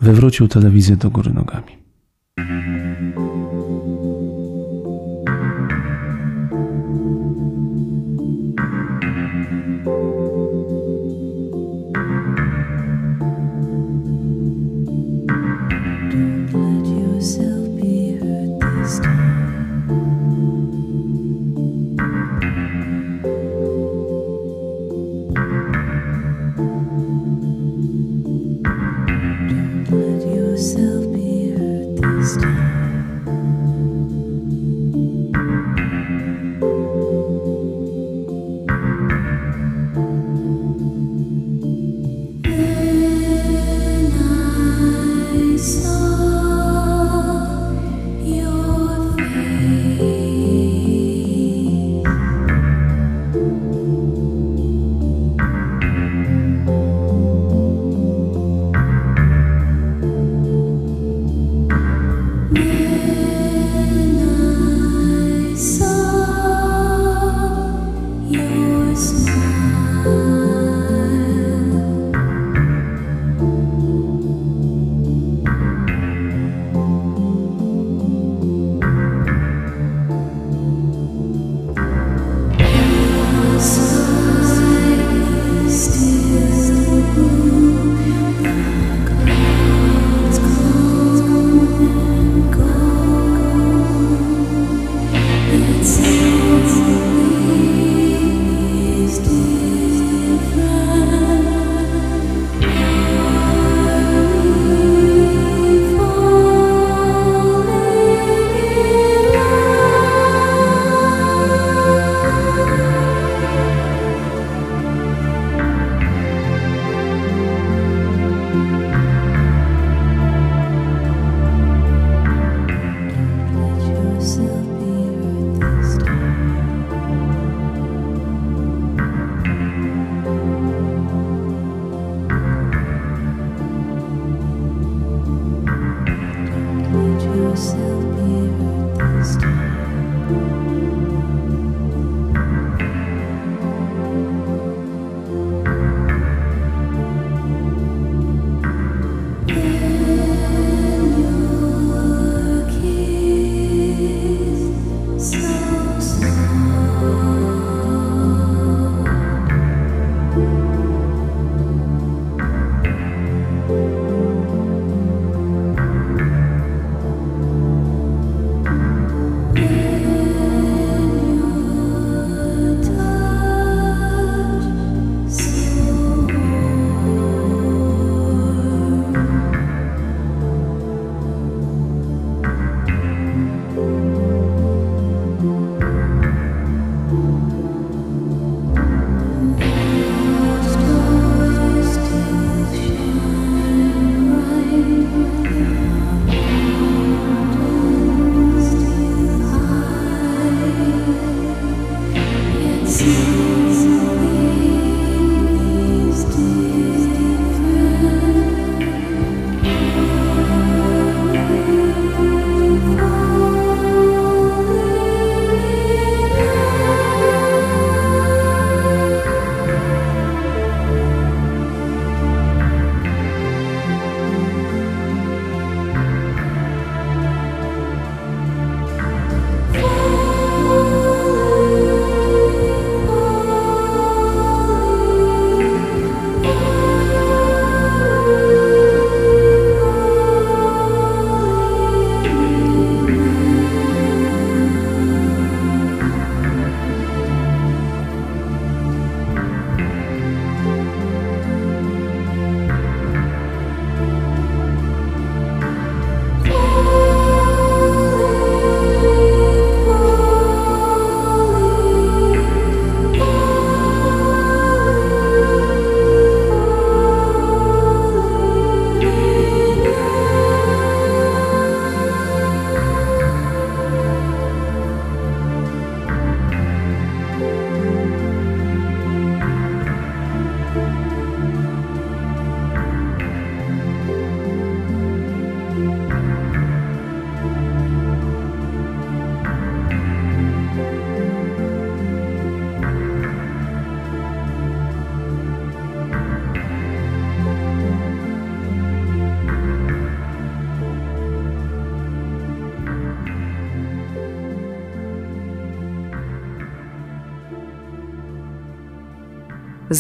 wywrócił 0.02 0.48
telewizję 0.48 0.96
do 0.96 1.10
góry 1.10 1.34
nogami. 1.34 1.78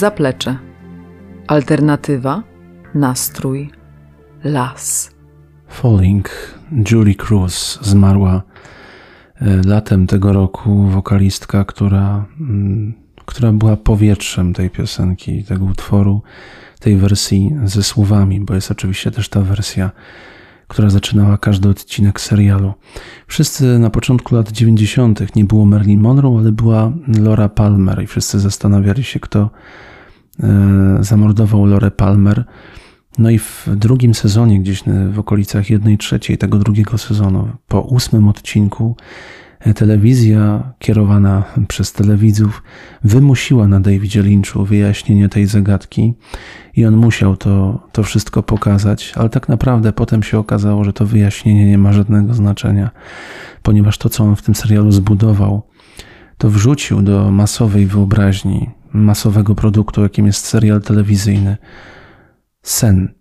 Zaplecze. 0.01 0.57
Alternatywa, 1.47 2.43
nastrój, 2.95 3.69
las. 4.43 5.11
Falling. 5.67 6.29
Julie 6.91 7.15
Cruz 7.15 7.79
zmarła 7.81 8.41
e, 9.41 9.61
latem 9.65 10.07
tego 10.07 10.33
roku. 10.33 10.83
Wokalistka, 10.83 11.65
która, 11.65 12.25
mm, 12.39 12.93
która 13.25 13.51
była 13.51 13.77
powietrzem 13.77 14.53
tej 14.53 14.69
piosenki, 14.69 15.43
tego 15.43 15.65
utworu, 15.65 16.21
tej 16.79 16.97
wersji 16.97 17.55
ze 17.63 17.83
słowami, 17.83 18.39
bo 18.39 18.55
jest 18.55 18.71
oczywiście 18.71 19.11
też 19.11 19.29
ta 19.29 19.41
wersja, 19.41 19.91
która 20.67 20.89
zaczynała 20.89 21.37
każdy 21.37 21.69
odcinek 21.69 22.21
serialu. 22.21 22.73
Wszyscy 23.27 23.79
na 23.79 23.89
początku 23.89 24.35
lat 24.35 24.51
90. 24.51 25.35
nie 25.35 25.45
było 25.45 25.65
Marilyn 25.65 26.01
Monroe, 26.01 26.37
ale 26.39 26.51
była 26.51 26.91
Laura 27.07 27.49
Palmer 27.49 28.03
i 28.03 28.07
wszyscy 28.07 28.39
zastanawiali 28.39 29.03
się, 29.03 29.19
kto 29.19 29.49
zamordował 30.99 31.65
Lorę 31.65 31.91
Palmer. 31.91 32.45
No 33.17 33.29
i 33.29 33.39
w 33.39 33.67
drugim 33.75 34.13
sezonie, 34.13 34.59
gdzieś 34.59 34.83
w 35.11 35.19
okolicach 35.19 35.69
jednej 35.69 35.97
trzeciej 35.97 36.37
tego 36.37 36.57
drugiego 36.57 36.97
sezonu, 36.97 37.49
po 37.67 37.81
ósmym 37.81 38.27
odcinku, 38.27 38.95
e, 39.59 39.73
telewizja 39.73 40.73
kierowana 40.79 41.43
przez 41.67 41.93
telewidzów 41.93 42.63
wymusiła 43.03 43.67
na 43.67 43.79
Davidzie 43.79 44.21
Lynchu 44.21 44.65
wyjaśnienie 44.65 45.29
tej 45.29 45.45
zagadki 45.45 46.13
i 46.75 46.85
on 46.85 46.95
musiał 46.95 47.37
to, 47.37 47.87
to 47.91 48.03
wszystko 48.03 48.43
pokazać, 48.43 49.13
ale 49.15 49.29
tak 49.29 49.49
naprawdę 49.49 49.93
potem 49.93 50.23
się 50.23 50.39
okazało, 50.39 50.83
że 50.83 50.93
to 50.93 51.05
wyjaśnienie 51.05 51.65
nie 51.65 51.77
ma 51.77 51.93
żadnego 51.93 52.33
znaczenia, 52.33 52.89
ponieważ 53.63 53.97
to, 53.97 54.09
co 54.09 54.23
on 54.23 54.35
w 54.35 54.41
tym 54.41 54.55
serialu 54.55 54.91
zbudował, 54.91 55.61
to 56.37 56.49
wrzucił 56.49 57.01
do 57.01 57.31
masowej 57.31 57.85
wyobraźni, 57.85 58.69
masowego 58.93 59.55
produktu, 59.55 60.03
jakim 60.03 60.25
jest 60.25 60.45
serial 60.45 60.81
telewizyjny, 60.81 61.57
sen, 62.63 63.13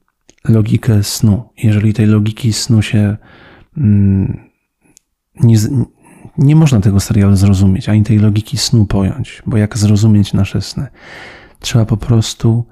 logikę 0.49 1.03
snu. 1.03 1.51
Jeżeli 1.63 1.95
tej 1.95 2.07
logiki 2.07 2.53
snu 2.53 2.83
się 2.83 3.17
mm, 3.77 4.51
nie, 5.41 5.57
nie 6.39 6.57
można 6.57 6.81
tego 6.81 7.01
serialu 7.01 7.37
zrozumieć, 7.37 7.89
ani 7.89 8.03
tej 8.03 8.19
logiki 8.19 8.59
snu 8.59 8.87
pojąć, 8.87 9.43
bo 9.47 9.57
jak 9.57 9.79
zrozumieć 9.79 10.33
nasze 10.33 10.61
sny? 10.61 10.87
Trzeba 11.61 11.85
po 11.85 11.97
prostu 11.97 12.67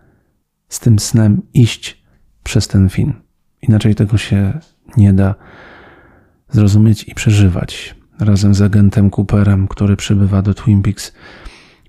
z 0.68 0.80
tym 0.80 0.99
snem 0.99 1.42
iść 1.55 2.05
przez 2.42 2.68
ten 2.68 2.88
film. 2.88 3.12
Inaczej 3.62 3.94
tego 3.94 4.18
się 4.18 4.59
nie 4.96 5.12
da 5.12 5.34
zrozumieć 6.49 7.09
i 7.09 7.14
przeżywać 7.14 7.94
razem 8.20 8.55
z 8.55 8.62
agentem 8.62 9.11
Cooperem, 9.11 9.68
który 9.68 9.96
przybywa 9.96 10.42
do 10.42 10.55
Twin 10.55 10.82
Peaks, 10.82 11.12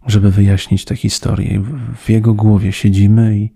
żeby 0.10 0.32
wyjaśnić 0.32 0.86
tę 0.86 0.95
historię. 0.95 1.64
W 1.97 2.10
jego 2.10 2.34
głowie 2.34 2.72
siedzimy 2.72 3.38
i 3.38 3.53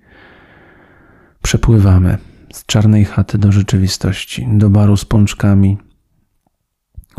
przepływamy 1.41 2.17
z 2.53 2.65
czarnej 2.65 3.05
chaty 3.05 3.37
do 3.37 3.51
rzeczywistości, 3.51 4.47
do 4.51 4.69
baru 4.69 4.97
z 4.97 5.05
pączkami, 5.05 5.77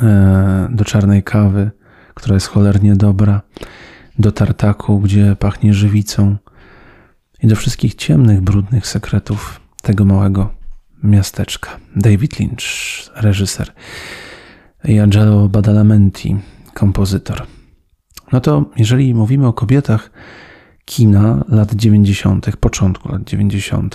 e, 0.02 0.68
do 0.70 0.84
czarnej 0.84 1.22
kawy, 1.22 1.70
która 2.14 2.34
jest 2.34 2.46
cholernie 2.46 2.96
dobra, 2.96 3.42
do 4.18 4.32
tartaku, 4.32 5.00
gdzie 5.00 5.36
pachnie 5.36 5.74
żywicą 5.74 6.36
i 7.42 7.46
do 7.46 7.56
wszystkich 7.56 7.94
ciemnych, 7.94 8.40
brudnych 8.40 8.86
sekretów 8.86 9.60
tego 9.82 10.04
małego 10.04 10.54
miasteczka. 11.02 11.70
David 11.96 12.40
Lynch, 12.40 12.62
reżyser, 13.14 13.72
Angelo 15.02 15.48
Badalamenti, 15.48 16.36
kompozytor. 16.74 17.46
No 18.34 18.40
to 18.40 18.64
jeżeli 18.76 19.14
mówimy 19.14 19.46
o 19.46 19.52
kobietach, 19.52 20.10
kina 20.84 21.44
lat 21.48 21.74
90., 21.74 22.56
początku 22.56 23.12
lat 23.12 23.24
90., 23.24 23.94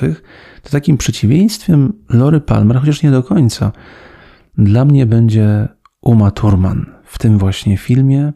to 0.64 0.70
takim 0.70 0.98
przeciwieństwem 0.98 1.94
Lory 2.10 2.42
Palmer, 2.42 2.80
chociaż 2.80 3.04
nie 3.04 3.12
do 3.12 3.24
końca, 3.24 3.72
dla 4.58 4.86
mnie 4.86 5.06
będzie 5.06 5.68
Uma 6.02 6.32
Thurman 6.32 6.86
w 7.04 7.20
tym 7.20 7.38
właśnie 7.38 7.78
filmie, 7.78 8.34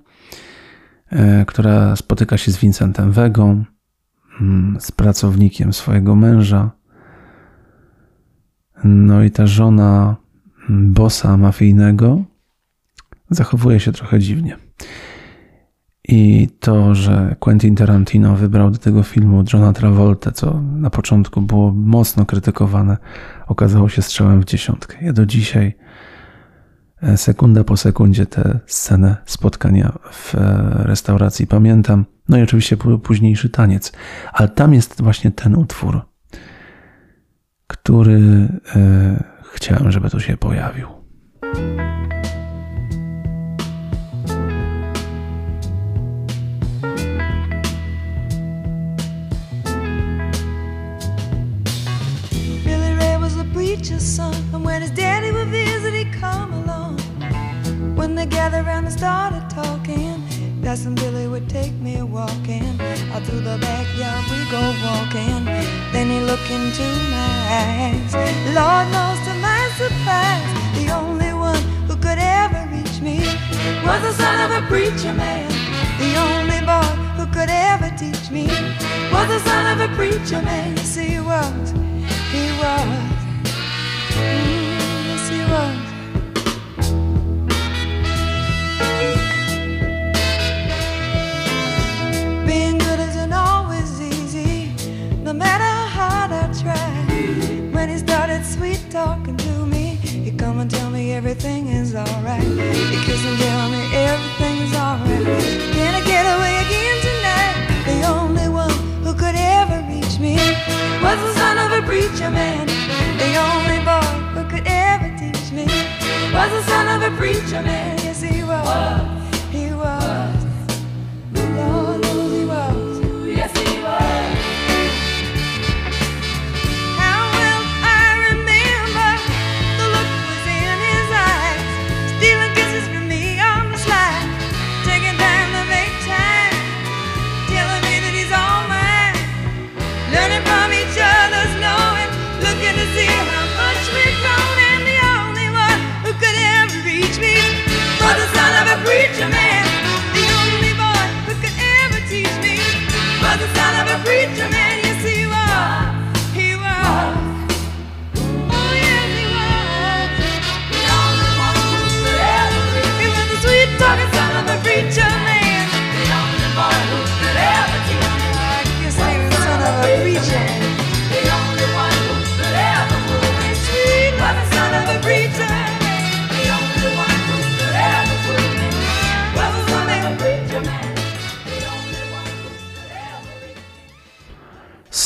e, 1.10 1.46
która 1.46 1.96
spotyka 1.96 2.38
się 2.38 2.52
z 2.52 2.58
Vincentem 2.58 3.12
Wegą, 3.12 3.66
mm, 4.42 4.78
z 4.80 4.92
pracownikiem 4.92 5.74
swojego 5.74 6.16
męża. 6.16 6.72
No 8.84 9.24
i 9.24 9.32
ta 9.32 9.48
żona 9.48 10.16
bossa 10.70 11.38
mafijnego 11.38 12.24
zachowuje 13.30 13.80
się 13.80 13.92
trochę 13.92 14.20
dziwnie. 14.20 14.58
I 16.08 16.50
to, 16.60 16.96
że 16.96 17.36
Quentin 17.40 17.76
Tarantino 17.76 18.36
wybrał 18.36 18.72
do 18.72 18.78
tego 18.78 19.04
filmu 19.04 19.44
Johna 19.54 19.74
Travolta, 19.74 20.32
co 20.32 20.62
na 20.62 20.90
początku 20.90 21.42
było 21.42 21.72
mocno 21.72 22.26
krytykowane, 22.26 22.98
okazało 23.48 23.90
się 23.90 24.02
strzałem 24.02 24.42
w 24.42 24.46
dziesiątkę. 24.46 24.98
Ja 25.02 25.14
do 25.14 25.26
dzisiaj, 25.26 25.76
e, 27.02 27.18
sekunda 27.18 27.64
po 27.64 27.78
sekundzie, 27.78 28.26
tę 28.26 28.60
scenę 28.66 29.18
spotkania 29.26 29.94
w 30.12 30.36
e, 30.36 30.40
restauracji 30.84 31.48
pamiętam. 31.48 32.06
No 32.30 32.38
i 32.38 32.42
oczywiście 32.42 32.78
późniejszy 33.04 33.50
taniec. 33.50 33.92
Ale 34.34 34.50
tam 34.50 34.74
jest 34.74 35.02
właśnie 35.02 35.32
ten 35.32 35.56
utwór, 35.56 36.02
który 37.68 38.48
e, 38.76 39.24
chciałem, 39.54 39.92
żeby 39.92 40.10
tu 40.10 40.20
się 40.20 40.38
pojawił. 40.38 41.03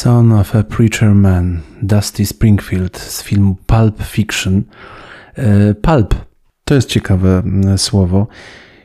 Son 0.08 0.32
of 0.32 0.56
a 0.56 0.64
Preacher 0.64 1.16
Man, 1.16 1.60
Dusty 1.82 2.26
Springfield 2.26 2.98
z 2.98 3.24
filmu 3.24 3.56
Pulp 3.66 4.04
Fiction. 4.04 4.64
E, 5.36 5.74
Pulp 5.74 6.16
to 6.64 6.74
jest 6.74 6.90
ciekawe 6.90 7.44
słowo 7.78 8.28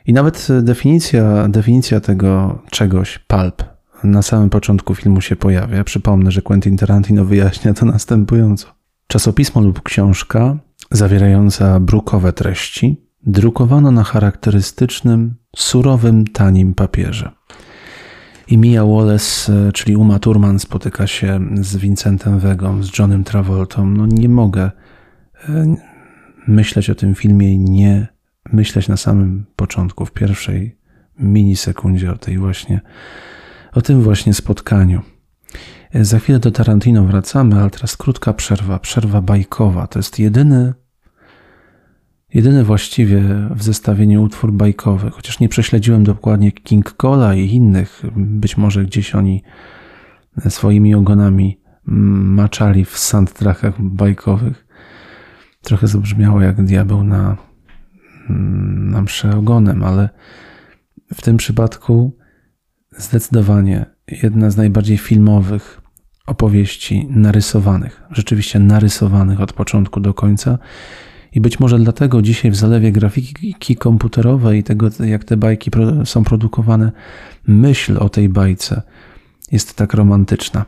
i 0.06 0.12
nawet 0.12 0.48
definicja, 0.62 1.48
definicja 1.48 2.00
tego 2.00 2.58
czegoś, 2.70 3.18
pulp, 3.18 3.64
na 4.04 4.22
samym 4.22 4.50
początku 4.50 4.94
filmu 4.94 5.20
się 5.20 5.36
pojawia. 5.36 5.84
Przypomnę, 5.84 6.30
że 6.30 6.42
Quentin 6.42 6.76
Tarantino 6.76 7.24
wyjaśnia 7.24 7.74
to 7.74 7.86
następująco. 7.86 8.66
Czasopismo 9.06 9.60
lub 9.60 9.82
książka 9.82 10.56
zawierająca 10.90 11.80
brukowe 11.80 12.32
treści 12.32 12.96
drukowano 13.26 13.90
na 13.90 14.04
charakterystycznym, 14.04 15.34
surowym, 15.56 16.26
tanim 16.26 16.74
papierze. 16.74 17.30
I 18.52 18.58
Mia 18.58 18.84
Wallace, 18.84 19.52
e, 19.52 19.72
czyli 19.72 19.96
Uma 19.96 20.18
Thurman, 20.18 20.58
spotyka 20.58 21.06
się 21.06 21.40
z 21.60 21.76
Vincentem 21.76 22.38
Vegą, 22.38 22.82
z 22.82 22.98
Johnem 22.98 23.24
Travoltą. 23.24 23.86
No 23.86 24.06
nie 24.06 24.28
mogę 24.28 24.70
e, 25.48 25.76
myśleć 26.48 26.90
o 26.90 26.94
tym 26.94 27.14
filmie 27.14 27.54
i 27.54 27.58
nie 27.58 28.06
myśleć 28.52 28.88
na 28.88 28.96
samym 28.96 29.46
początku, 29.56 30.06
w 30.06 30.12
pierwszej 30.12 30.76
minisekundzie 31.18 32.12
o 32.12 32.18
tej 32.18 32.38
właśnie, 32.38 32.80
o 33.72 33.82
tym 33.82 34.02
właśnie 34.02 34.34
spotkaniu. 34.34 35.02
E, 35.92 36.04
za 36.04 36.18
chwilę 36.18 36.38
do 36.38 36.50
Tarantino 36.50 37.04
wracamy, 37.04 37.60
ale 37.60 37.70
teraz 37.70 37.96
krótka 37.96 38.32
przerwa, 38.32 38.78
przerwa 38.78 39.20
bajkowa. 39.20 39.86
To 39.86 39.98
jest 39.98 40.18
jedyny 40.18 40.74
Jedyny 42.34 42.64
właściwie 42.64 43.22
w 43.50 43.62
zestawieniu 43.62 44.22
utwór 44.22 44.52
bajkowy, 44.52 45.10
chociaż 45.10 45.40
nie 45.40 45.48
prześledziłem 45.48 46.04
dokładnie 46.04 46.52
King 46.52 46.92
Cola 46.92 47.34
i 47.34 47.50
innych, 47.50 48.02
być 48.16 48.56
może 48.56 48.84
gdzieś 48.84 49.14
oni 49.14 49.42
swoimi 50.48 50.94
ogonami 50.94 51.60
maczali 51.84 52.84
w 52.84 52.98
soundtrackach 52.98 53.82
bajkowych. 53.82 54.66
Trochę 55.62 55.86
zabrzmiało 55.86 56.40
jak 56.40 56.64
diabeł 56.64 57.04
na, 57.04 57.36
na 58.74 59.02
mszę 59.02 59.36
ogonem, 59.36 59.84
ale 59.84 60.08
w 61.14 61.22
tym 61.22 61.36
przypadku 61.36 62.16
zdecydowanie 62.96 63.86
jedna 64.22 64.50
z 64.50 64.56
najbardziej 64.56 64.98
filmowych 64.98 65.80
opowieści 66.26 67.06
narysowanych, 67.10 68.02
rzeczywiście 68.10 68.58
narysowanych 68.58 69.40
od 69.40 69.52
początku 69.52 70.00
do 70.00 70.14
końca 70.14 70.58
i 71.34 71.40
być 71.40 71.60
może 71.60 71.78
dlatego 71.78 72.22
dzisiaj 72.22 72.50
w 72.50 72.56
zalewie 72.56 72.92
grafiki 72.92 73.76
komputerowej 73.76 74.60
i 74.60 74.62
tego, 74.62 74.88
jak 75.04 75.24
te 75.24 75.36
bajki 75.36 75.70
są 76.04 76.24
produkowane, 76.24 76.92
myśl 77.46 77.98
o 77.98 78.08
tej 78.08 78.28
bajce 78.28 78.82
jest 79.52 79.76
tak 79.76 79.94
romantyczna. 79.94 80.64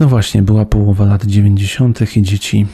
No 0.00 0.08
właśnie, 0.08 0.42
była 0.42 0.66
połowa 0.66 1.04
lat 1.04 1.24
90. 1.24 2.16
i 2.16 2.22
dzieci, 2.22 2.66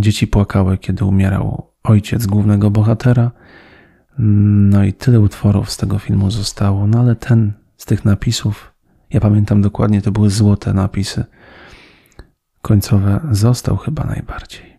dzieci 0.00 0.26
płakały, 0.26 0.78
kiedy 0.78 1.04
umierał 1.04 1.70
ojciec 1.82 2.26
głównego 2.26 2.70
bohatera. 2.70 3.30
No 4.18 4.84
i 4.84 4.92
tyle 4.92 5.20
utworów 5.20 5.70
z 5.70 5.76
tego 5.76 5.98
filmu 5.98 6.30
zostało, 6.30 6.86
no 6.86 7.00
ale 7.00 7.16
ten 7.16 7.52
z 7.76 7.84
tych 7.84 8.04
napisów, 8.04 8.74
ja 9.10 9.20
pamiętam 9.20 9.62
dokładnie, 9.62 10.02
to 10.02 10.12
były 10.12 10.30
złote 10.30 10.72
napisy 10.72 11.24
końcowe, 12.62 13.20
został 13.30 13.76
chyba 13.76 14.04
najbardziej. 14.04 14.73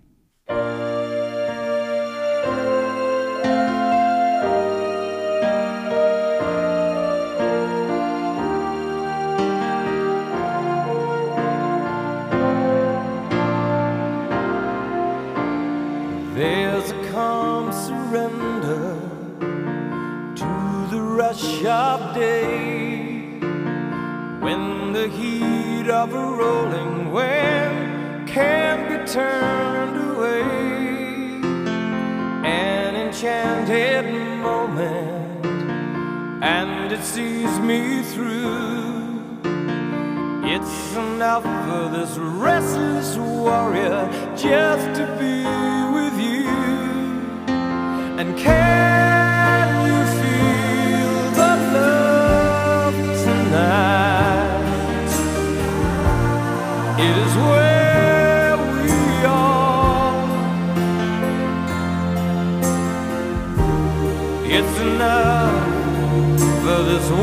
The 25.06 25.12
heat 25.12 25.88
of 25.88 26.12
a 26.16 26.18
rolling 26.18 27.12
wind 27.12 28.28
can 28.28 28.76
be 28.89 29.12
turned 29.12 29.95
away. 30.10 30.41
An 32.43 32.95
enchanted 32.95 34.06
moment, 34.41 35.45
and 36.43 36.91
it 36.91 37.03
sees 37.03 37.60
me 37.60 38.01
through. 38.01 39.38
It's 40.43 40.95
enough 40.95 41.43
for 41.43 41.89
this 41.95 42.18
restless 42.18 43.16
warrior 43.18 44.10
just 44.36 44.88
to 44.99 45.06
be 45.20 45.43
with 45.97 46.16
you 46.20 46.49
and 48.18 48.36
can 48.39 49.14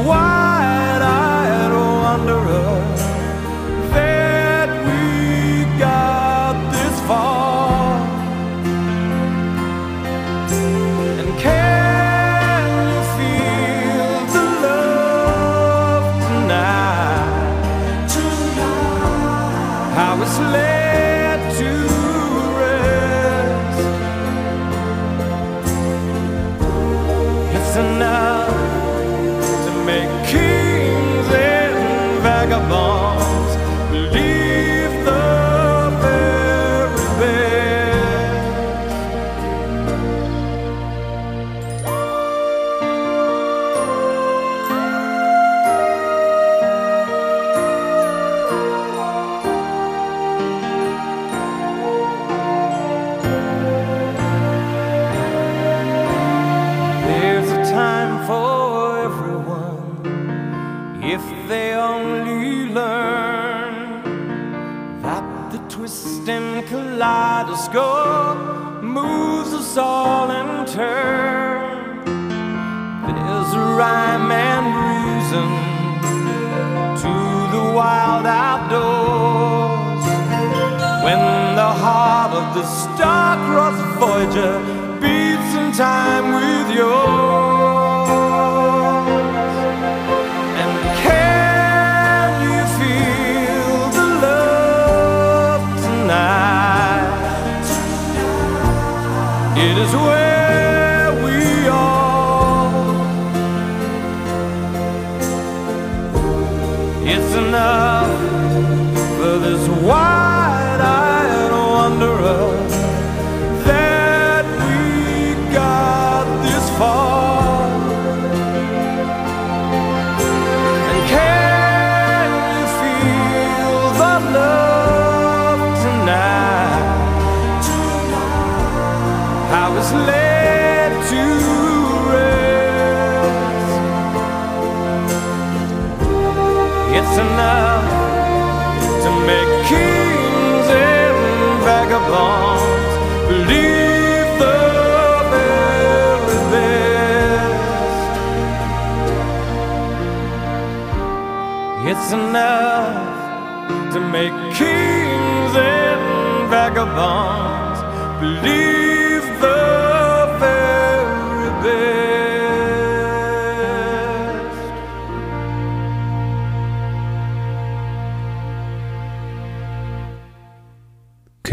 why 0.04 0.41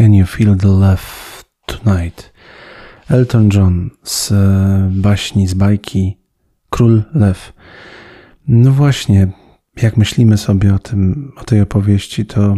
Can 0.00 0.14
You 0.14 0.26
Feel 0.26 0.56
the 0.56 0.68
Love 0.68 1.02
Tonight? 1.66 2.32
Elton 3.08 3.48
John 3.52 3.90
z 4.02 4.32
e, 4.32 4.90
baśni, 4.92 5.46
z 5.48 5.54
bajki 5.54 6.18
Król 6.70 7.02
Lew. 7.14 7.52
No 8.48 8.72
właśnie, 8.72 9.28
jak 9.82 9.96
myślimy 9.96 10.36
sobie 10.36 10.74
o 10.74 10.78
tym, 10.78 11.32
o 11.36 11.44
tej 11.44 11.60
opowieści, 11.60 12.26
to 12.26 12.56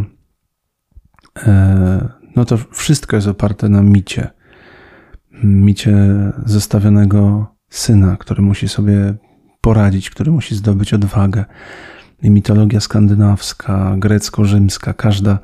e, 1.46 2.08
no 2.36 2.44
to 2.44 2.56
wszystko 2.72 3.16
jest 3.16 3.28
oparte 3.28 3.68
na 3.68 3.82
micie. 3.82 4.30
Micie 5.44 5.96
zostawionego 6.46 7.46
syna, 7.70 8.16
który 8.16 8.42
musi 8.42 8.68
sobie 8.68 9.14
poradzić, 9.60 10.10
który 10.10 10.32
musi 10.32 10.54
zdobyć 10.54 10.94
odwagę. 10.94 11.44
I 12.22 12.30
mitologia 12.30 12.80
skandynawska, 12.80 13.94
grecko-rzymska, 13.98 14.94
każda 14.94 15.38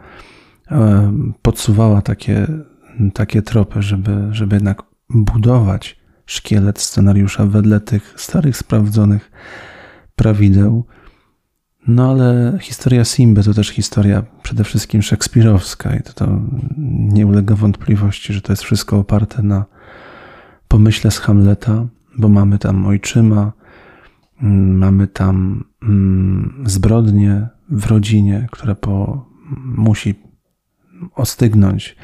podsuwała 1.42 2.02
takie, 2.02 2.46
takie 3.14 3.42
tropy, 3.42 3.82
żeby, 3.82 4.28
żeby 4.30 4.56
jednak 4.56 4.82
budować 5.10 5.98
szkielet 6.26 6.78
scenariusza 6.80 7.46
wedle 7.46 7.80
tych 7.80 8.14
starych, 8.16 8.56
sprawdzonych 8.56 9.30
prawideł. 10.16 10.84
No 11.86 12.10
ale 12.10 12.58
historia 12.60 13.04
Simby 13.04 13.42
to 13.42 13.54
też 13.54 13.68
historia 13.68 14.22
przede 14.42 14.64
wszystkim 14.64 15.02
szekspirowska 15.02 15.96
i 15.96 16.02
to, 16.02 16.12
to 16.12 16.40
nie 16.88 17.26
ulega 17.26 17.54
wątpliwości, 17.54 18.32
że 18.32 18.40
to 18.40 18.52
jest 18.52 18.62
wszystko 18.62 18.98
oparte 18.98 19.42
na 19.42 19.64
pomyśle 20.68 21.10
z 21.10 21.18
Hamleta, 21.18 21.86
bo 22.18 22.28
mamy 22.28 22.58
tam 22.58 22.86
ojczyma, 22.86 23.52
mamy 24.40 25.06
tam 25.06 25.64
mm, 25.82 26.64
zbrodnię 26.66 27.48
w 27.70 27.86
rodzinie, 27.86 28.46
która 28.50 28.74
po, 28.74 29.26
musi 29.64 30.27
ostygnąć, 31.14 31.96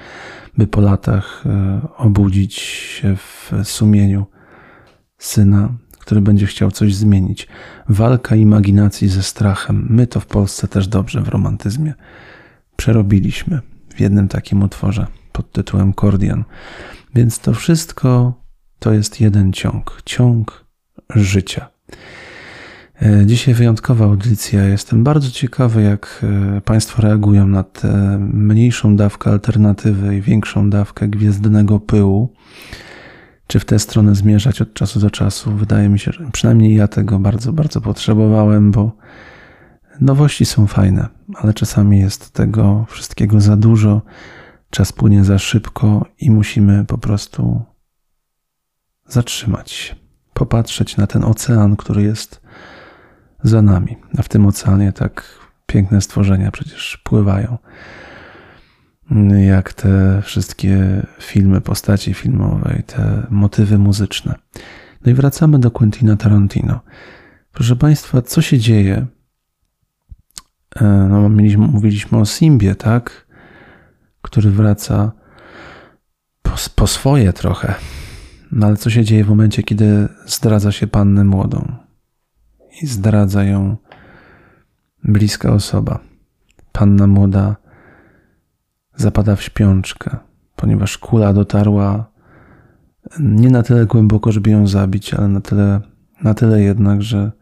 by 0.59 0.67
po 0.67 0.81
latach 0.81 1.45
e, 1.47 1.81
obudzić 1.97 2.55
się 2.59 3.17
w 3.17 3.53
sumieniu 3.65 4.27
syna, 5.19 5.69
który 5.99 6.21
będzie 6.21 6.47
chciał 6.47 6.71
coś 6.71 6.95
zmienić. 6.95 7.49
Walka 7.89 8.37
imaginacji 8.37 9.09
ze 9.09 9.23
strachem. 9.23 9.87
My 9.91 10.07
to 10.07 10.21
w 10.21 10.27
Polsce 10.27 10.69
też 10.69 10.89
dobrze 10.89 11.23
w 11.23 11.29
romantyzmie 11.29 11.95
przerobiliśmy 12.77 13.61
w 13.95 14.01
jednym 14.01 14.29
takim 14.29 14.63
utworze 14.63 15.07
pod 15.33 15.53
tytułem 15.53 15.93
Kordian. 15.93 16.45
Więc 17.15 17.39
to 17.39 17.55
wszystko 17.55 18.35
to 18.79 18.93
jest 18.93 19.21
jeden 19.21 19.53
ciąg, 19.53 20.03
ciąg 20.05 20.65
życia. 21.15 21.69
E, 23.03 23.27
Dzisiaj 23.27 23.55
wyjątkowa 23.55 24.05
audycja. 24.05 24.65
Jestem 24.65 25.05
bardzo 25.05 25.31
ciekawy, 25.31 25.83
jak 25.83 26.25
e, 26.57 26.61
Państwo 26.61 27.03
reagują 27.03 27.47
na 27.47 27.63
tę 27.63 28.19
mniejszą 28.33 28.97
dawkę 28.97 29.31
alternatywy 29.31 30.17
i 30.17 30.21
większą 30.21 30.71
dawkę 30.71 31.09
gwiezdnego 31.09 31.81
pyłu. 31.81 32.33
Czy 33.47 33.61
w 33.61 33.65
tę 33.65 33.79
stronę 33.79 34.15
zmierzać 34.15 34.63
od 34.63 34.75
czasu 34.75 35.01
do 35.01 35.11
czasu? 35.11 35.53
Wydaje 35.53 35.89
mi 35.89 35.99
się, 35.99 36.13
że 36.13 36.31
przynajmniej 36.33 36.75
ja 36.75 36.89
tego 36.89 37.19
bardzo, 37.19 37.53
bardzo 37.53 37.81
potrzebowałem, 37.81 38.71
bo 38.71 38.97
nowości 40.01 40.45
są 40.45 40.67
fajne, 40.67 41.09
ale 41.35 41.55
czasami 41.55 42.01
jest 42.01 42.31
tego 42.31 42.87
wszystkiego 42.89 43.41
za 43.41 43.57
dużo, 43.57 44.03
czas 44.71 44.93
płynie 44.93 45.25
za 45.25 45.39
szybko 45.39 46.07
i 46.19 46.31
musimy 46.31 46.85
po 46.85 46.99
prostu 46.99 47.63
zatrzymać 49.09 49.71
się, 49.71 49.95
popatrzeć 50.35 50.97
na 50.97 51.07
ten 51.07 51.25
ocean, 51.25 51.77
który 51.77 52.03
jest 52.03 52.44
za 53.45 53.63
nami. 53.63 53.97
A 54.19 54.23
w 54.23 54.29
tym 54.29 54.47
oceanie 54.47 54.93
tak 54.93 55.25
piękne 55.67 56.01
stworzenia 56.01 56.51
przecież 56.51 56.97
pływają. 57.05 57.59
Jak 59.47 59.73
te 59.73 60.23
wszystkie 60.23 61.03
filmy, 61.21 61.61
postaci 61.61 62.15
filmowe 62.15 62.77
i 62.81 62.83
te 62.83 63.27
motywy 63.31 63.79
muzyczne. 63.79 64.35
No 65.05 65.13
i 65.13 65.15
wracamy 65.15 65.59
do 65.59 65.71
Quentina 65.71 66.17
Tarantino. 66.17 66.81
Proszę 67.53 67.77
Państwa, 67.77 68.23
co 68.23 68.43
się 68.43 68.59
dzieje? 68.59 69.07
E, 70.77 70.85
No, 70.85 71.29
mieliśmy, 71.29 71.67
mówiliśmy 71.67 72.19
o 72.19 72.25
Simbie, 72.25 72.75
tak? 72.75 73.27
Który 74.23 74.51
wraca 74.51 75.13
po, 76.43 76.51
po 76.75 76.87
swoje 76.87 77.33
trochę. 77.33 77.75
No 78.53 78.67
ale 78.67 78.77
co 78.77 78.91
się 78.91 79.05
dzieje 79.05 79.25
w 79.25 79.29
momencie, 79.29 79.63
kiedy 79.63 80.09
zdradza 80.27 80.73
się 80.73 80.87
pannę 80.87 81.25
młodą? 81.25 81.84
I 82.83 82.87
zdradza 82.87 83.45
ją 83.45 83.77
bliska 85.05 85.53
osoba. 85.53 85.99
Panna 86.73 87.07
młoda 87.07 87.57
zapada 88.97 89.37
w 89.37 89.43
śpiączkę, 89.43 90.17
ponieważ 90.57 90.99
kula 90.99 91.33
dotarła 91.33 92.15
nie 93.21 93.51
na 93.51 93.63
tyle 93.63 93.87
głęboko, 93.87 94.33
żeby 94.33 94.51
ją 94.51 94.67
zabić, 94.67 95.15
ale 95.15 95.29
na 95.29 95.41
tyle, 95.41 95.81
na 96.23 96.35
tyle 96.35 96.63
jednak, 96.63 97.03
że 97.03 97.33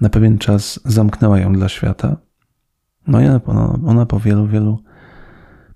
na 0.00 0.08
pewien 0.08 0.38
czas 0.38 0.80
zamknęła 0.84 1.38
ją 1.38 1.52
dla 1.52 1.68
świata. 1.68 2.16
No 3.06 3.20
i 3.20 3.26
ona, 3.26 3.78
ona 3.86 4.06
po 4.06 4.20
wielu, 4.20 4.46
wielu, 4.46 4.82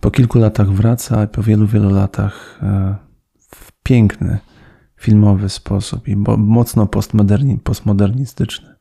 po 0.00 0.10
kilku 0.10 0.38
latach 0.38 0.70
wraca, 0.70 1.20
a 1.20 1.26
po 1.26 1.42
wielu, 1.42 1.66
wielu 1.66 1.90
latach 1.90 2.58
e, 2.62 2.94
w 3.54 3.72
piękny, 3.82 4.38
filmowy 5.00 5.48
sposób 5.48 6.08
i 6.08 6.16
mocno 6.38 6.86
postmoderni, 6.86 7.58
postmodernistyczny. 7.58 8.74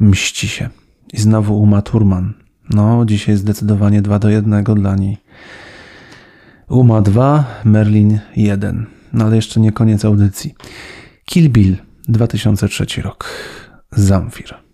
Mści 0.00 0.48
się. 0.48 0.68
I 1.12 1.20
znowu 1.20 1.60
Uma 1.62 1.82
Thurman. 1.82 2.34
No, 2.70 3.04
dzisiaj 3.04 3.36
zdecydowanie 3.36 4.02
2 4.02 4.18
do 4.18 4.28
1 4.28 4.64
dla 4.64 4.96
niej. 4.96 5.16
Uma 6.68 7.00
2, 7.00 7.44
Merlin 7.64 8.18
1. 8.36 8.86
No 9.12 9.24
ale 9.24 9.36
jeszcze 9.36 9.60
nie 9.60 9.72
koniec 9.72 10.04
audycji. 10.04 10.54
Kill 11.24 11.50
Bill, 11.50 11.76
2003 12.08 13.02
rok. 13.02 13.30
Zamfir. 13.92 14.67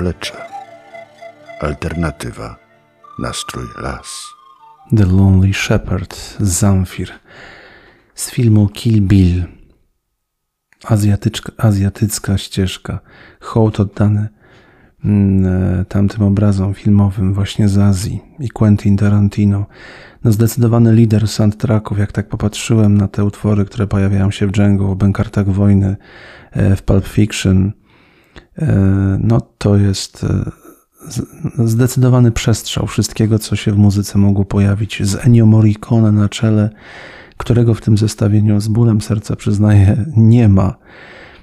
Zaplecze. 0.00 0.32
Alternatywa, 1.60 2.56
nastrój 3.18 3.64
las. 3.82 4.26
The 4.96 5.06
Lonely 5.06 5.54
Shepherd, 5.54 6.36
Zamfir 6.40 7.10
z 8.14 8.30
filmu 8.30 8.68
Kill 8.68 9.00
Bill. 9.00 9.44
Azjatyczka, 10.84 11.52
azjatycka 11.58 12.38
ścieżka, 12.38 13.00
hołd 13.40 13.80
oddany 13.80 14.28
mm, 15.04 15.84
tamtym 15.84 16.22
obrazom 16.22 16.74
filmowym 16.74 17.34
właśnie 17.34 17.68
z 17.68 17.78
Azji 17.78 18.20
i 18.38 18.48
Quentin 18.48 18.96
Tarantino. 18.96 19.66
No 20.24 20.32
zdecydowany 20.32 20.94
lider 20.94 21.28
soundtracków, 21.28 21.98
jak 21.98 22.12
tak 22.12 22.28
popatrzyłem 22.28 22.96
na 22.96 23.08
te 23.08 23.24
utwory, 23.24 23.64
które 23.64 23.86
pojawiają 23.86 24.30
się 24.30 24.46
w 24.46 24.50
Django, 24.50 24.94
w 24.94 24.96
Bękartach 24.96 25.48
Wojny, 25.48 25.96
e, 26.52 26.76
w 26.76 26.82
Pulp 26.82 27.06
Fiction, 27.06 27.66
e, 27.68 27.79
no 29.18 29.40
to 29.40 29.76
jest 29.76 30.24
e, 30.24 30.50
zdecydowany 31.58 32.32
przestrzał 32.32 32.86
wszystkiego, 32.86 33.38
co 33.38 33.56
się 33.56 33.72
w 33.72 33.76
muzyce 33.76 34.18
mogło 34.18 34.44
pojawić. 34.44 35.02
Z 35.02 35.26
Ennio 35.26 35.46
Morricone 35.46 36.12
na 36.12 36.28
czele, 36.28 36.70
którego 37.36 37.74
w 37.74 37.80
tym 37.80 37.98
zestawieniu 37.98 38.60
z 38.60 38.68
bólem 38.68 39.00
serca 39.00 39.36
przyznaję 39.36 40.04
nie 40.16 40.48
ma, 40.48 40.74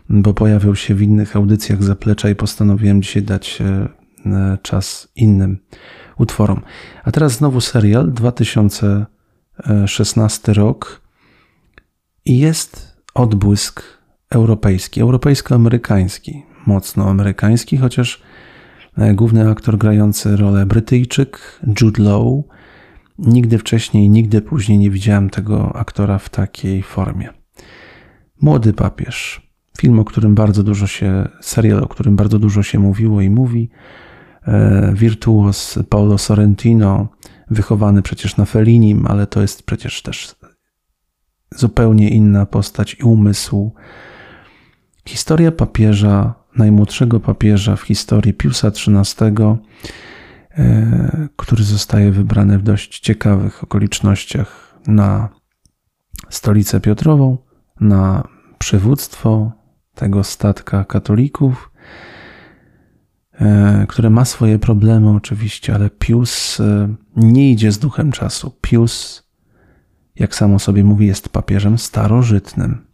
bo 0.10 0.34
pojawiał 0.34 0.76
się 0.76 0.96
w 0.96 1.02
innych 1.02 1.36
audycjach 1.36 1.84
zaplecza 1.84 2.30
i 2.30 2.36
postanowiłem 2.36 3.02
dzisiaj 3.02 3.24
dać 3.24 3.62
e, 3.62 3.88
czas 4.62 5.08
innym 5.16 5.58
utworom. 6.18 6.62
A 7.04 7.12
teraz 7.12 7.34
znowu 7.34 7.62
serial 7.62 8.12
2016 8.12 10.54
rok 10.54 11.02
i 12.26 12.40
jest 12.40 12.98
odbłysk 13.14 13.84
europejski, 14.30 15.02
europejsko-amerykański, 15.02 16.47
mocno 16.68 17.10
amerykański, 17.10 17.78
chociaż 17.78 18.22
E, 18.98 19.14
główny 19.14 19.50
aktor 19.50 19.78
grający 19.78 20.38
rolę 20.38 20.66
Brytyjczyk, 20.66 21.62
Jude 21.82 22.04
Law. 22.04 22.44
Nigdy 23.20 23.58
wcześniej, 23.58 24.10
nigdy 24.10 24.42
później 24.42 24.78
nie 24.78 24.90
widziałem 24.90 25.30
tego 25.30 25.76
aktora 25.76 26.20
w 26.20 26.30
takiej 26.30 26.84
formie. 26.84 27.30
Młody 28.42 28.74
papież. 28.74 29.48
Film, 29.78 30.00
o 30.00 30.06
którym 30.06 30.36
bardzo 30.36 30.64
dużo 30.64 30.88
się, 30.88 31.28
serial, 31.42 31.84
o 31.84 31.88
którym 31.88 32.16
bardzo 32.16 32.40
dużo 32.40 32.64
się 32.64 32.80
mówiło 32.80 33.22
i 33.22 33.30
mówi. 33.30 33.70
E, 34.48 34.92
wirtuos 34.94 35.80
Paolo 35.90 36.18
Sorrentino, 36.18 37.08
wychowany 37.50 38.02
przecież 38.02 38.38
na 38.38 38.46
Fellinim, 38.46 39.06
ale 39.08 39.28
to 39.28 39.42
jest 39.42 39.64
przecież 39.64 40.02
też 40.02 40.36
zupełnie 41.56 42.10
inna 42.10 42.46
postać 42.46 42.98
i 43.00 43.04
umysł. 43.04 43.74
Historia 45.06 45.52
papieża 45.52 46.47
najmłodszego 46.58 47.20
papieża 47.20 47.76
w 47.76 47.82
historii 47.82 48.34
Piusa 48.34 48.68
XIII, 48.68 49.58
e, 50.52 51.28
który 51.36 51.64
zostaje 51.64 52.12
wybrany 52.12 52.60
w 52.60 52.64
dość 52.64 53.00
ciekawych 53.00 53.64
okolicznościach 53.64 54.80
na 54.88 55.30
stolicę 56.30 56.80
Piotrową, 56.80 57.38
na 57.80 58.28
przywództwo 58.58 59.52
tego 59.96 60.24
statka 60.24 60.86
katolików, 60.86 61.72
e, 63.34 63.86
które 63.90 64.10
ma 64.10 64.26
swoje 64.26 64.60
problemy 64.60 65.10
oczywiście, 65.10 65.76
ale 65.76 65.90
Pius 65.90 66.60
e, 66.60 66.96
nie 67.16 67.52
idzie 67.52 67.72
z 67.72 67.80
duchem 67.80 68.12
czasu. 68.12 68.54
Pius, 68.62 69.24
jak 70.16 70.36
samo 70.36 70.60
sobie 70.60 70.84
mówi, 70.84 71.08
jest 71.08 71.30
papieżem 71.30 71.78
starożytnym. 71.78 72.88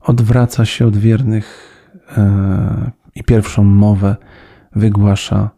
Odwraca 0.00 0.64
się 0.64 0.86
od 0.86 0.96
wiernych 0.96 1.75
i 3.14 3.24
pierwszą 3.24 3.64
mowę 3.64 4.16
wygłasza 4.72 5.50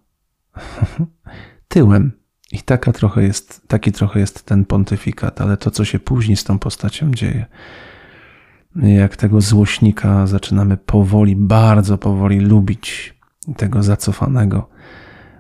tyłem. 1.69 2.13
I 2.53 2.59
taka 2.63 2.93
trochę 2.93 3.23
jest, 3.23 3.69
taki 3.69 3.93
trochę 3.93 4.21
jest 4.21 4.47
ten 4.47 4.65
pontyfikat, 4.65 5.41
ale 5.41 5.57
to, 5.57 5.71
co 5.71 5.85
się 5.85 5.99
później 5.99 6.37
z 6.37 6.45
tą 6.45 6.59
postacią 6.59 7.11
dzieje, 7.11 7.47
jak 8.77 9.17
tego 9.17 9.41
złośnika 9.41 10.27
zaczynamy 10.27 10.77
powoli, 10.77 11.37
bardzo 11.37 11.99
powoli 11.99 12.41
lubić, 12.41 13.15
tego 13.57 13.83
zacofanego, 13.83 14.69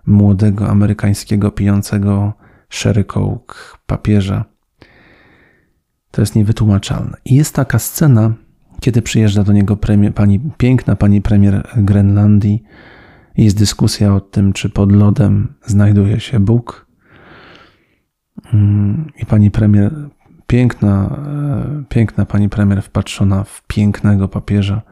młodego 0.06 0.68
amerykańskiego 0.68 1.50
pijącego 1.50 2.32
sherry 2.68 3.04
coke 3.04 3.54
papieża, 3.86 4.44
to 6.10 6.22
jest 6.22 6.34
niewytłumaczalne. 6.34 7.16
I 7.24 7.34
jest 7.34 7.54
taka 7.54 7.78
scena, 7.78 8.32
kiedy 8.80 9.02
przyjeżdża 9.02 9.44
do 9.44 9.52
niego 9.52 9.76
premier, 9.76 10.14
pani, 10.14 10.40
piękna 10.56 10.96
pani 10.96 11.22
premier 11.22 11.68
Grenlandii, 11.76 12.62
jest 13.36 13.58
dyskusja 13.58 14.14
o 14.14 14.20
tym, 14.20 14.52
czy 14.52 14.70
pod 14.70 14.92
lodem 14.92 15.54
znajduje 15.66 16.20
się 16.20 16.40
Bóg. 16.40 16.86
Mm, 18.52 19.10
I 19.22 19.26
pani 19.26 19.50
premier, 19.50 19.94
piękna, 20.46 21.20
e, 21.26 21.84
piękna 21.88 22.26
pani 22.26 22.48
premier 22.48 22.82
wpatrzona 22.82 23.44
w 23.44 23.62
pięknego 23.66 24.28
papieża, 24.28 24.82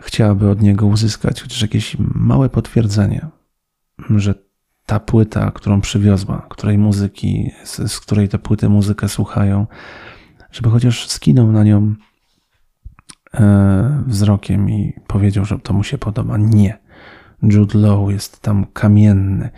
chciałaby 0.00 0.50
od 0.50 0.62
niego 0.62 0.86
uzyskać 0.86 1.42
chociaż 1.42 1.62
jakieś 1.62 1.96
małe 2.14 2.48
potwierdzenie, 2.48 3.26
że 4.16 4.34
ta 4.86 5.00
płyta, 5.00 5.50
którą 5.50 5.80
przywiozła, 5.80 6.46
której 6.50 6.78
muzyki, 6.78 7.50
z, 7.64 7.92
z 7.92 8.00
której 8.00 8.28
te 8.28 8.38
płyty 8.38 8.68
muzykę 8.68 9.08
słuchają, 9.08 9.66
żeby 10.52 10.70
chociaż 10.70 11.08
skinął 11.08 11.52
na 11.52 11.64
nią 11.64 11.94
wzrokiem 14.06 14.70
i 14.70 14.92
powiedział, 15.06 15.44
że 15.44 15.58
to 15.58 15.72
mu 15.72 15.84
się 15.84 15.98
podoba. 15.98 16.36
Nie. 16.36 16.78
Jude 17.42 17.78
Law 17.78 18.10
jest 18.10 18.40
tam 18.40 18.66
kamienny. 18.72 19.50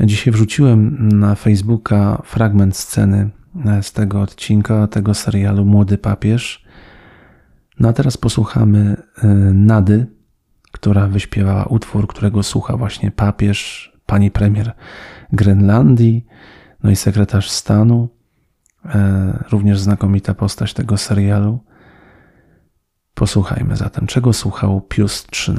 Dzisiaj 0.00 0.32
wrzuciłem 0.32 1.08
na 1.18 1.34
Facebooka 1.34 2.22
fragment 2.24 2.76
sceny 2.76 3.30
e, 3.66 3.82
z 3.82 3.92
tego 3.92 4.20
odcinka, 4.20 4.86
tego 4.86 5.14
serialu 5.14 5.64
Młody 5.64 5.98
Papież. 5.98 6.64
No 7.80 7.88
a 7.88 7.92
teraz 7.92 8.16
posłuchamy 8.16 8.96
e, 9.22 9.26
Nady, 9.54 10.06
która 10.72 11.08
wyśpiewała 11.08 11.64
utwór, 11.64 12.06
którego 12.06 12.42
słucha 12.42 12.76
właśnie 12.76 13.10
papież, 13.10 13.92
pani 14.06 14.30
premier 14.30 14.72
Grenlandii, 15.32 16.26
no 16.82 16.90
i 16.90 16.96
sekretarz 16.96 17.50
stanu, 17.50 18.08
również 19.52 19.80
znakomita 19.80 20.34
postać 20.34 20.74
tego 20.74 20.96
serialu. 20.96 21.58
Posłuchajmy 23.20 23.76
zatem, 23.76 24.06
czego 24.06 24.32
słuchał 24.32 24.80
Pius 24.80 25.26
XIII. 25.32 25.56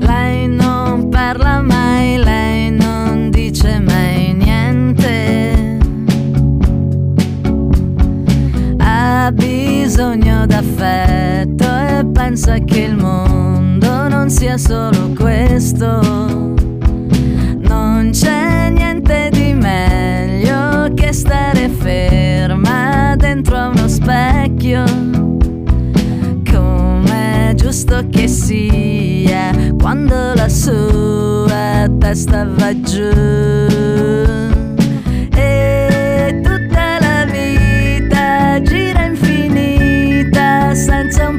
Lei 0.00 0.48
non 0.48 1.10
parla 1.10 1.62
mai, 1.62 2.18
lei 2.18 2.72
non 2.72 3.30
dice 3.30 3.80
mai 3.80 4.34
niente. 4.34 5.34
Ha 8.80 9.32
bisogno 9.32 10.46
d'affetto 10.46 11.64
e 11.64 12.04
pensa 12.14 12.58
che 12.58 12.80
il 12.80 12.96
mondo 12.96 14.08
non 14.08 14.30
sia 14.30 14.58
solo 14.58 15.08
questo 15.16 16.00
non 17.68 18.10
c'è 18.10 18.70
niente 18.70 19.28
di 19.30 19.52
meglio 19.52 20.92
che 20.94 21.12
stare 21.12 21.68
ferma 21.68 23.14
dentro 23.16 23.56
a 23.56 23.68
uno 23.68 23.86
specchio. 23.86 24.84
Come 26.50 27.52
giusto 27.54 28.06
che 28.10 28.26
sia 28.26 29.52
quando 29.78 30.34
la 30.34 30.48
sua 30.48 31.86
testa 31.98 32.46
va 32.46 32.80
giù. 32.80 33.10
E 35.34 36.40
tutta 36.42 36.98
la 37.00 37.24
vita 37.26 38.60
gira 38.62 39.04
infinita 39.04 40.74
senza 40.74 41.28
un 41.28 41.38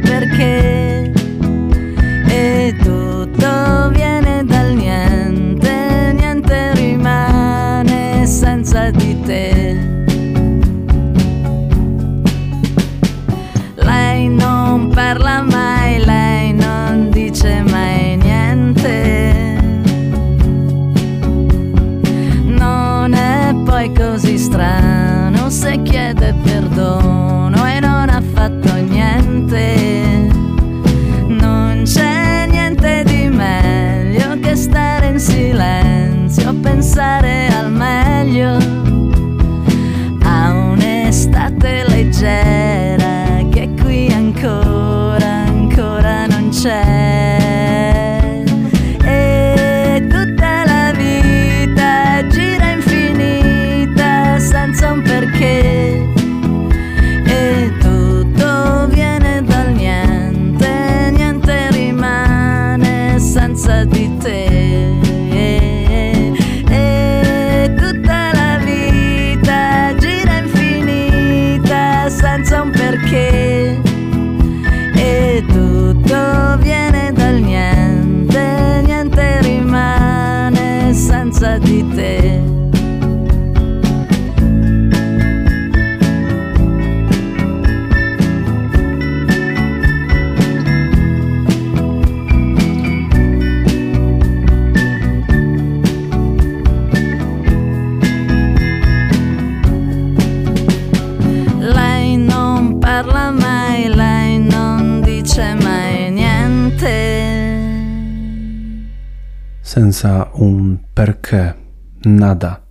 nada. 112.19 112.61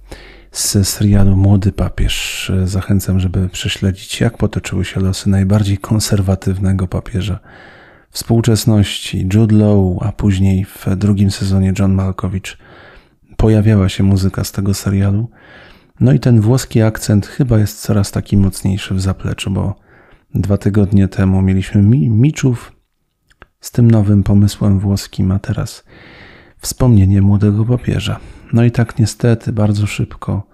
Z 0.53 0.88
serialu 0.88 1.36
Młody 1.36 1.72
Papież 1.72 2.53
zachęcam, 2.64 3.20
żeby 3.20 3.49
prześledzić, 3.49 4.20
jak 4.20 4.36
potoczyły 4.36 4.84
się 4.84 5.01
losy 5.01 5.30
najbardziej 5.30 5.78
konserwatywnego 5.78 6.88
papieża 6.88 7.38
współczesności, 8.11 9.28
Jude 9.34 9.57
Law, 9.57 9.96
a 10.01 10.12
później 10.12 10.64
w 10.64 10.86
drugim 10.96 11.30
sezonie 11.30 11.72
John 11.78 11.92
Malkowicz. 11.92 12.59
Pojawiała 13.36 13.88
się 13.88 14.03
muzyka 14.03 14.44
z 14.44 14.53
tego 14.53 14.74
serialu. 14.74 15.30
No 16.01 16.12
i 16.12 16.20
ten 16.20 16.40
włoski 16.40 16.82
akcent 16.82 17.26
chyba 17.26 17.59
jest 17.59 17.80
coraz 17.80 18.11
taki 18.11 18.36
mocniejszy 18.36 18.94
w 18.94 19.01
zapleczu, 19.01 19.51
bo 19.51 19.74
dwa 20.34 20.57
tygodnie 20.59 21.09
temu 21.09 21.42
mieliśmy 21.42 21.82
mi 21.82 22.11
Miczów 22.11 22.72
z 23.61 23.70
tym 23.70 23.90
nowym 23.90 24.22
pomysłem 24.22 24.78
włoskim, 24.78 25.32
a 25.32 25.38
teraz 25.38 25.84
wspomnienie 26.59 27.22
młodego 27.22 27.64
papieża. 27.64 28.20
No 28.52 28.64
i 28.64 28.70
tak 28.70 28.98
niestety 28.98 29.52
bardzo 29.52 29.86
szybko 29.86 30.46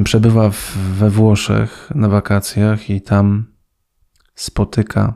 przebywa 0.03 0.49
w, 0.49 0.77
we 0.77 1.09
Włoszech 1.09 1.91
na 1.95 2.09
wakacjach 2.09 2.89
i 2.89 3.01
tam 3.01 3.45
spotyka 4.35 5.13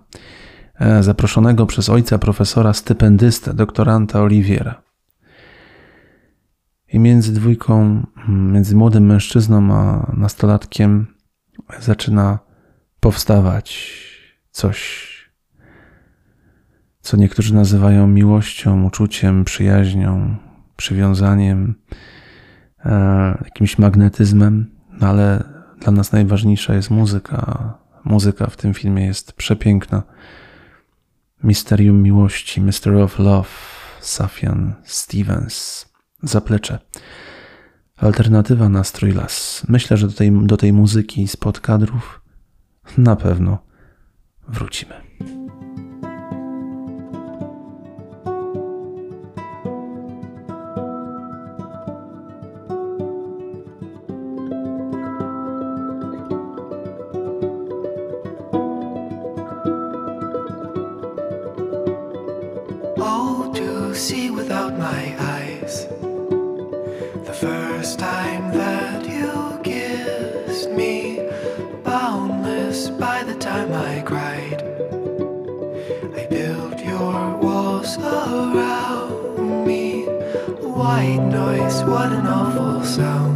e, 0.79 1.03
zaproszonego 1.03 1.65
przez 1.65 1.89
ojca 1.89 2.17
profesora 2.17 2.73
stypendystę, 2.73 3.53
doktoranta 3.53 4.21
Oliviera. 4.21 4.86
I 6.93 6.99
między 6.99 7.33
dwójką, 7.33 8.05
między 8.27 8.75
młodym 8.75 9.05
mężczyzną 9.05 9.73
a 9.73 10.11
nastolatkiem 10.17 11.07
zaczyna 11.79 12.39
powstawać 12.99 13.93
coś, 14.51 15.07
co 17.01 17.17
niektórzy 17.17 17.53
nazywają 17.53 18.07
miłością, 18.07 18.85
uczuciem, 18.85 19.45
przyjaźnią, 19.45 20.35
przywiązaniem, 20.75 21.75
e, 22.85 23.37
jakimś 23.45 23.77
magnetyzmem, 23.77 24.71
no 24.91 25.07
ale 25.07 25.43
dla 25.79 25.91
nas 25.91 26.11
najważniejsza 26.11 26.73
jest 26.73 26.91
muzyka. 26.91 27.73
Muzyka 28.03 28.47
w 28.47 28.57
tym 28.57 28.73
filmie 28.73 29.05
jest 29.05 29.33
przepiękna. 29.33 30.03
Misterium 31.43 32.01
miłości, 32.03 32.61
Mystery 32.61 33.03
of 33.03 33.19
Love, 33.19 33.49
Safian 33.99 34.73
Stevens, 34.83 35.85
zaplecze. 36.27 36.79
Alternatywa 37.97 38.69
nastrój 38.69 39.11
las. 39.11 39.63
Myślę, 39.67 39.97
że 39.97 40.07
do 40.07 40.13
tej, 40.13 40.31
do 40.31 40.57
tej 40.57 40.73
muzyki 40.73 41.27
spod 41.27 41.59
kadrów 41.59 42.21
na 42.97 43.15
pewno 43.15 43.57
wrócimy. 44.47 45.06
White 80.97 81.29
noise, 81.29 81.83
what 81.83 82.11
an 82.11 82.25
awful 82.25 82.83
sound. 82.83 83.26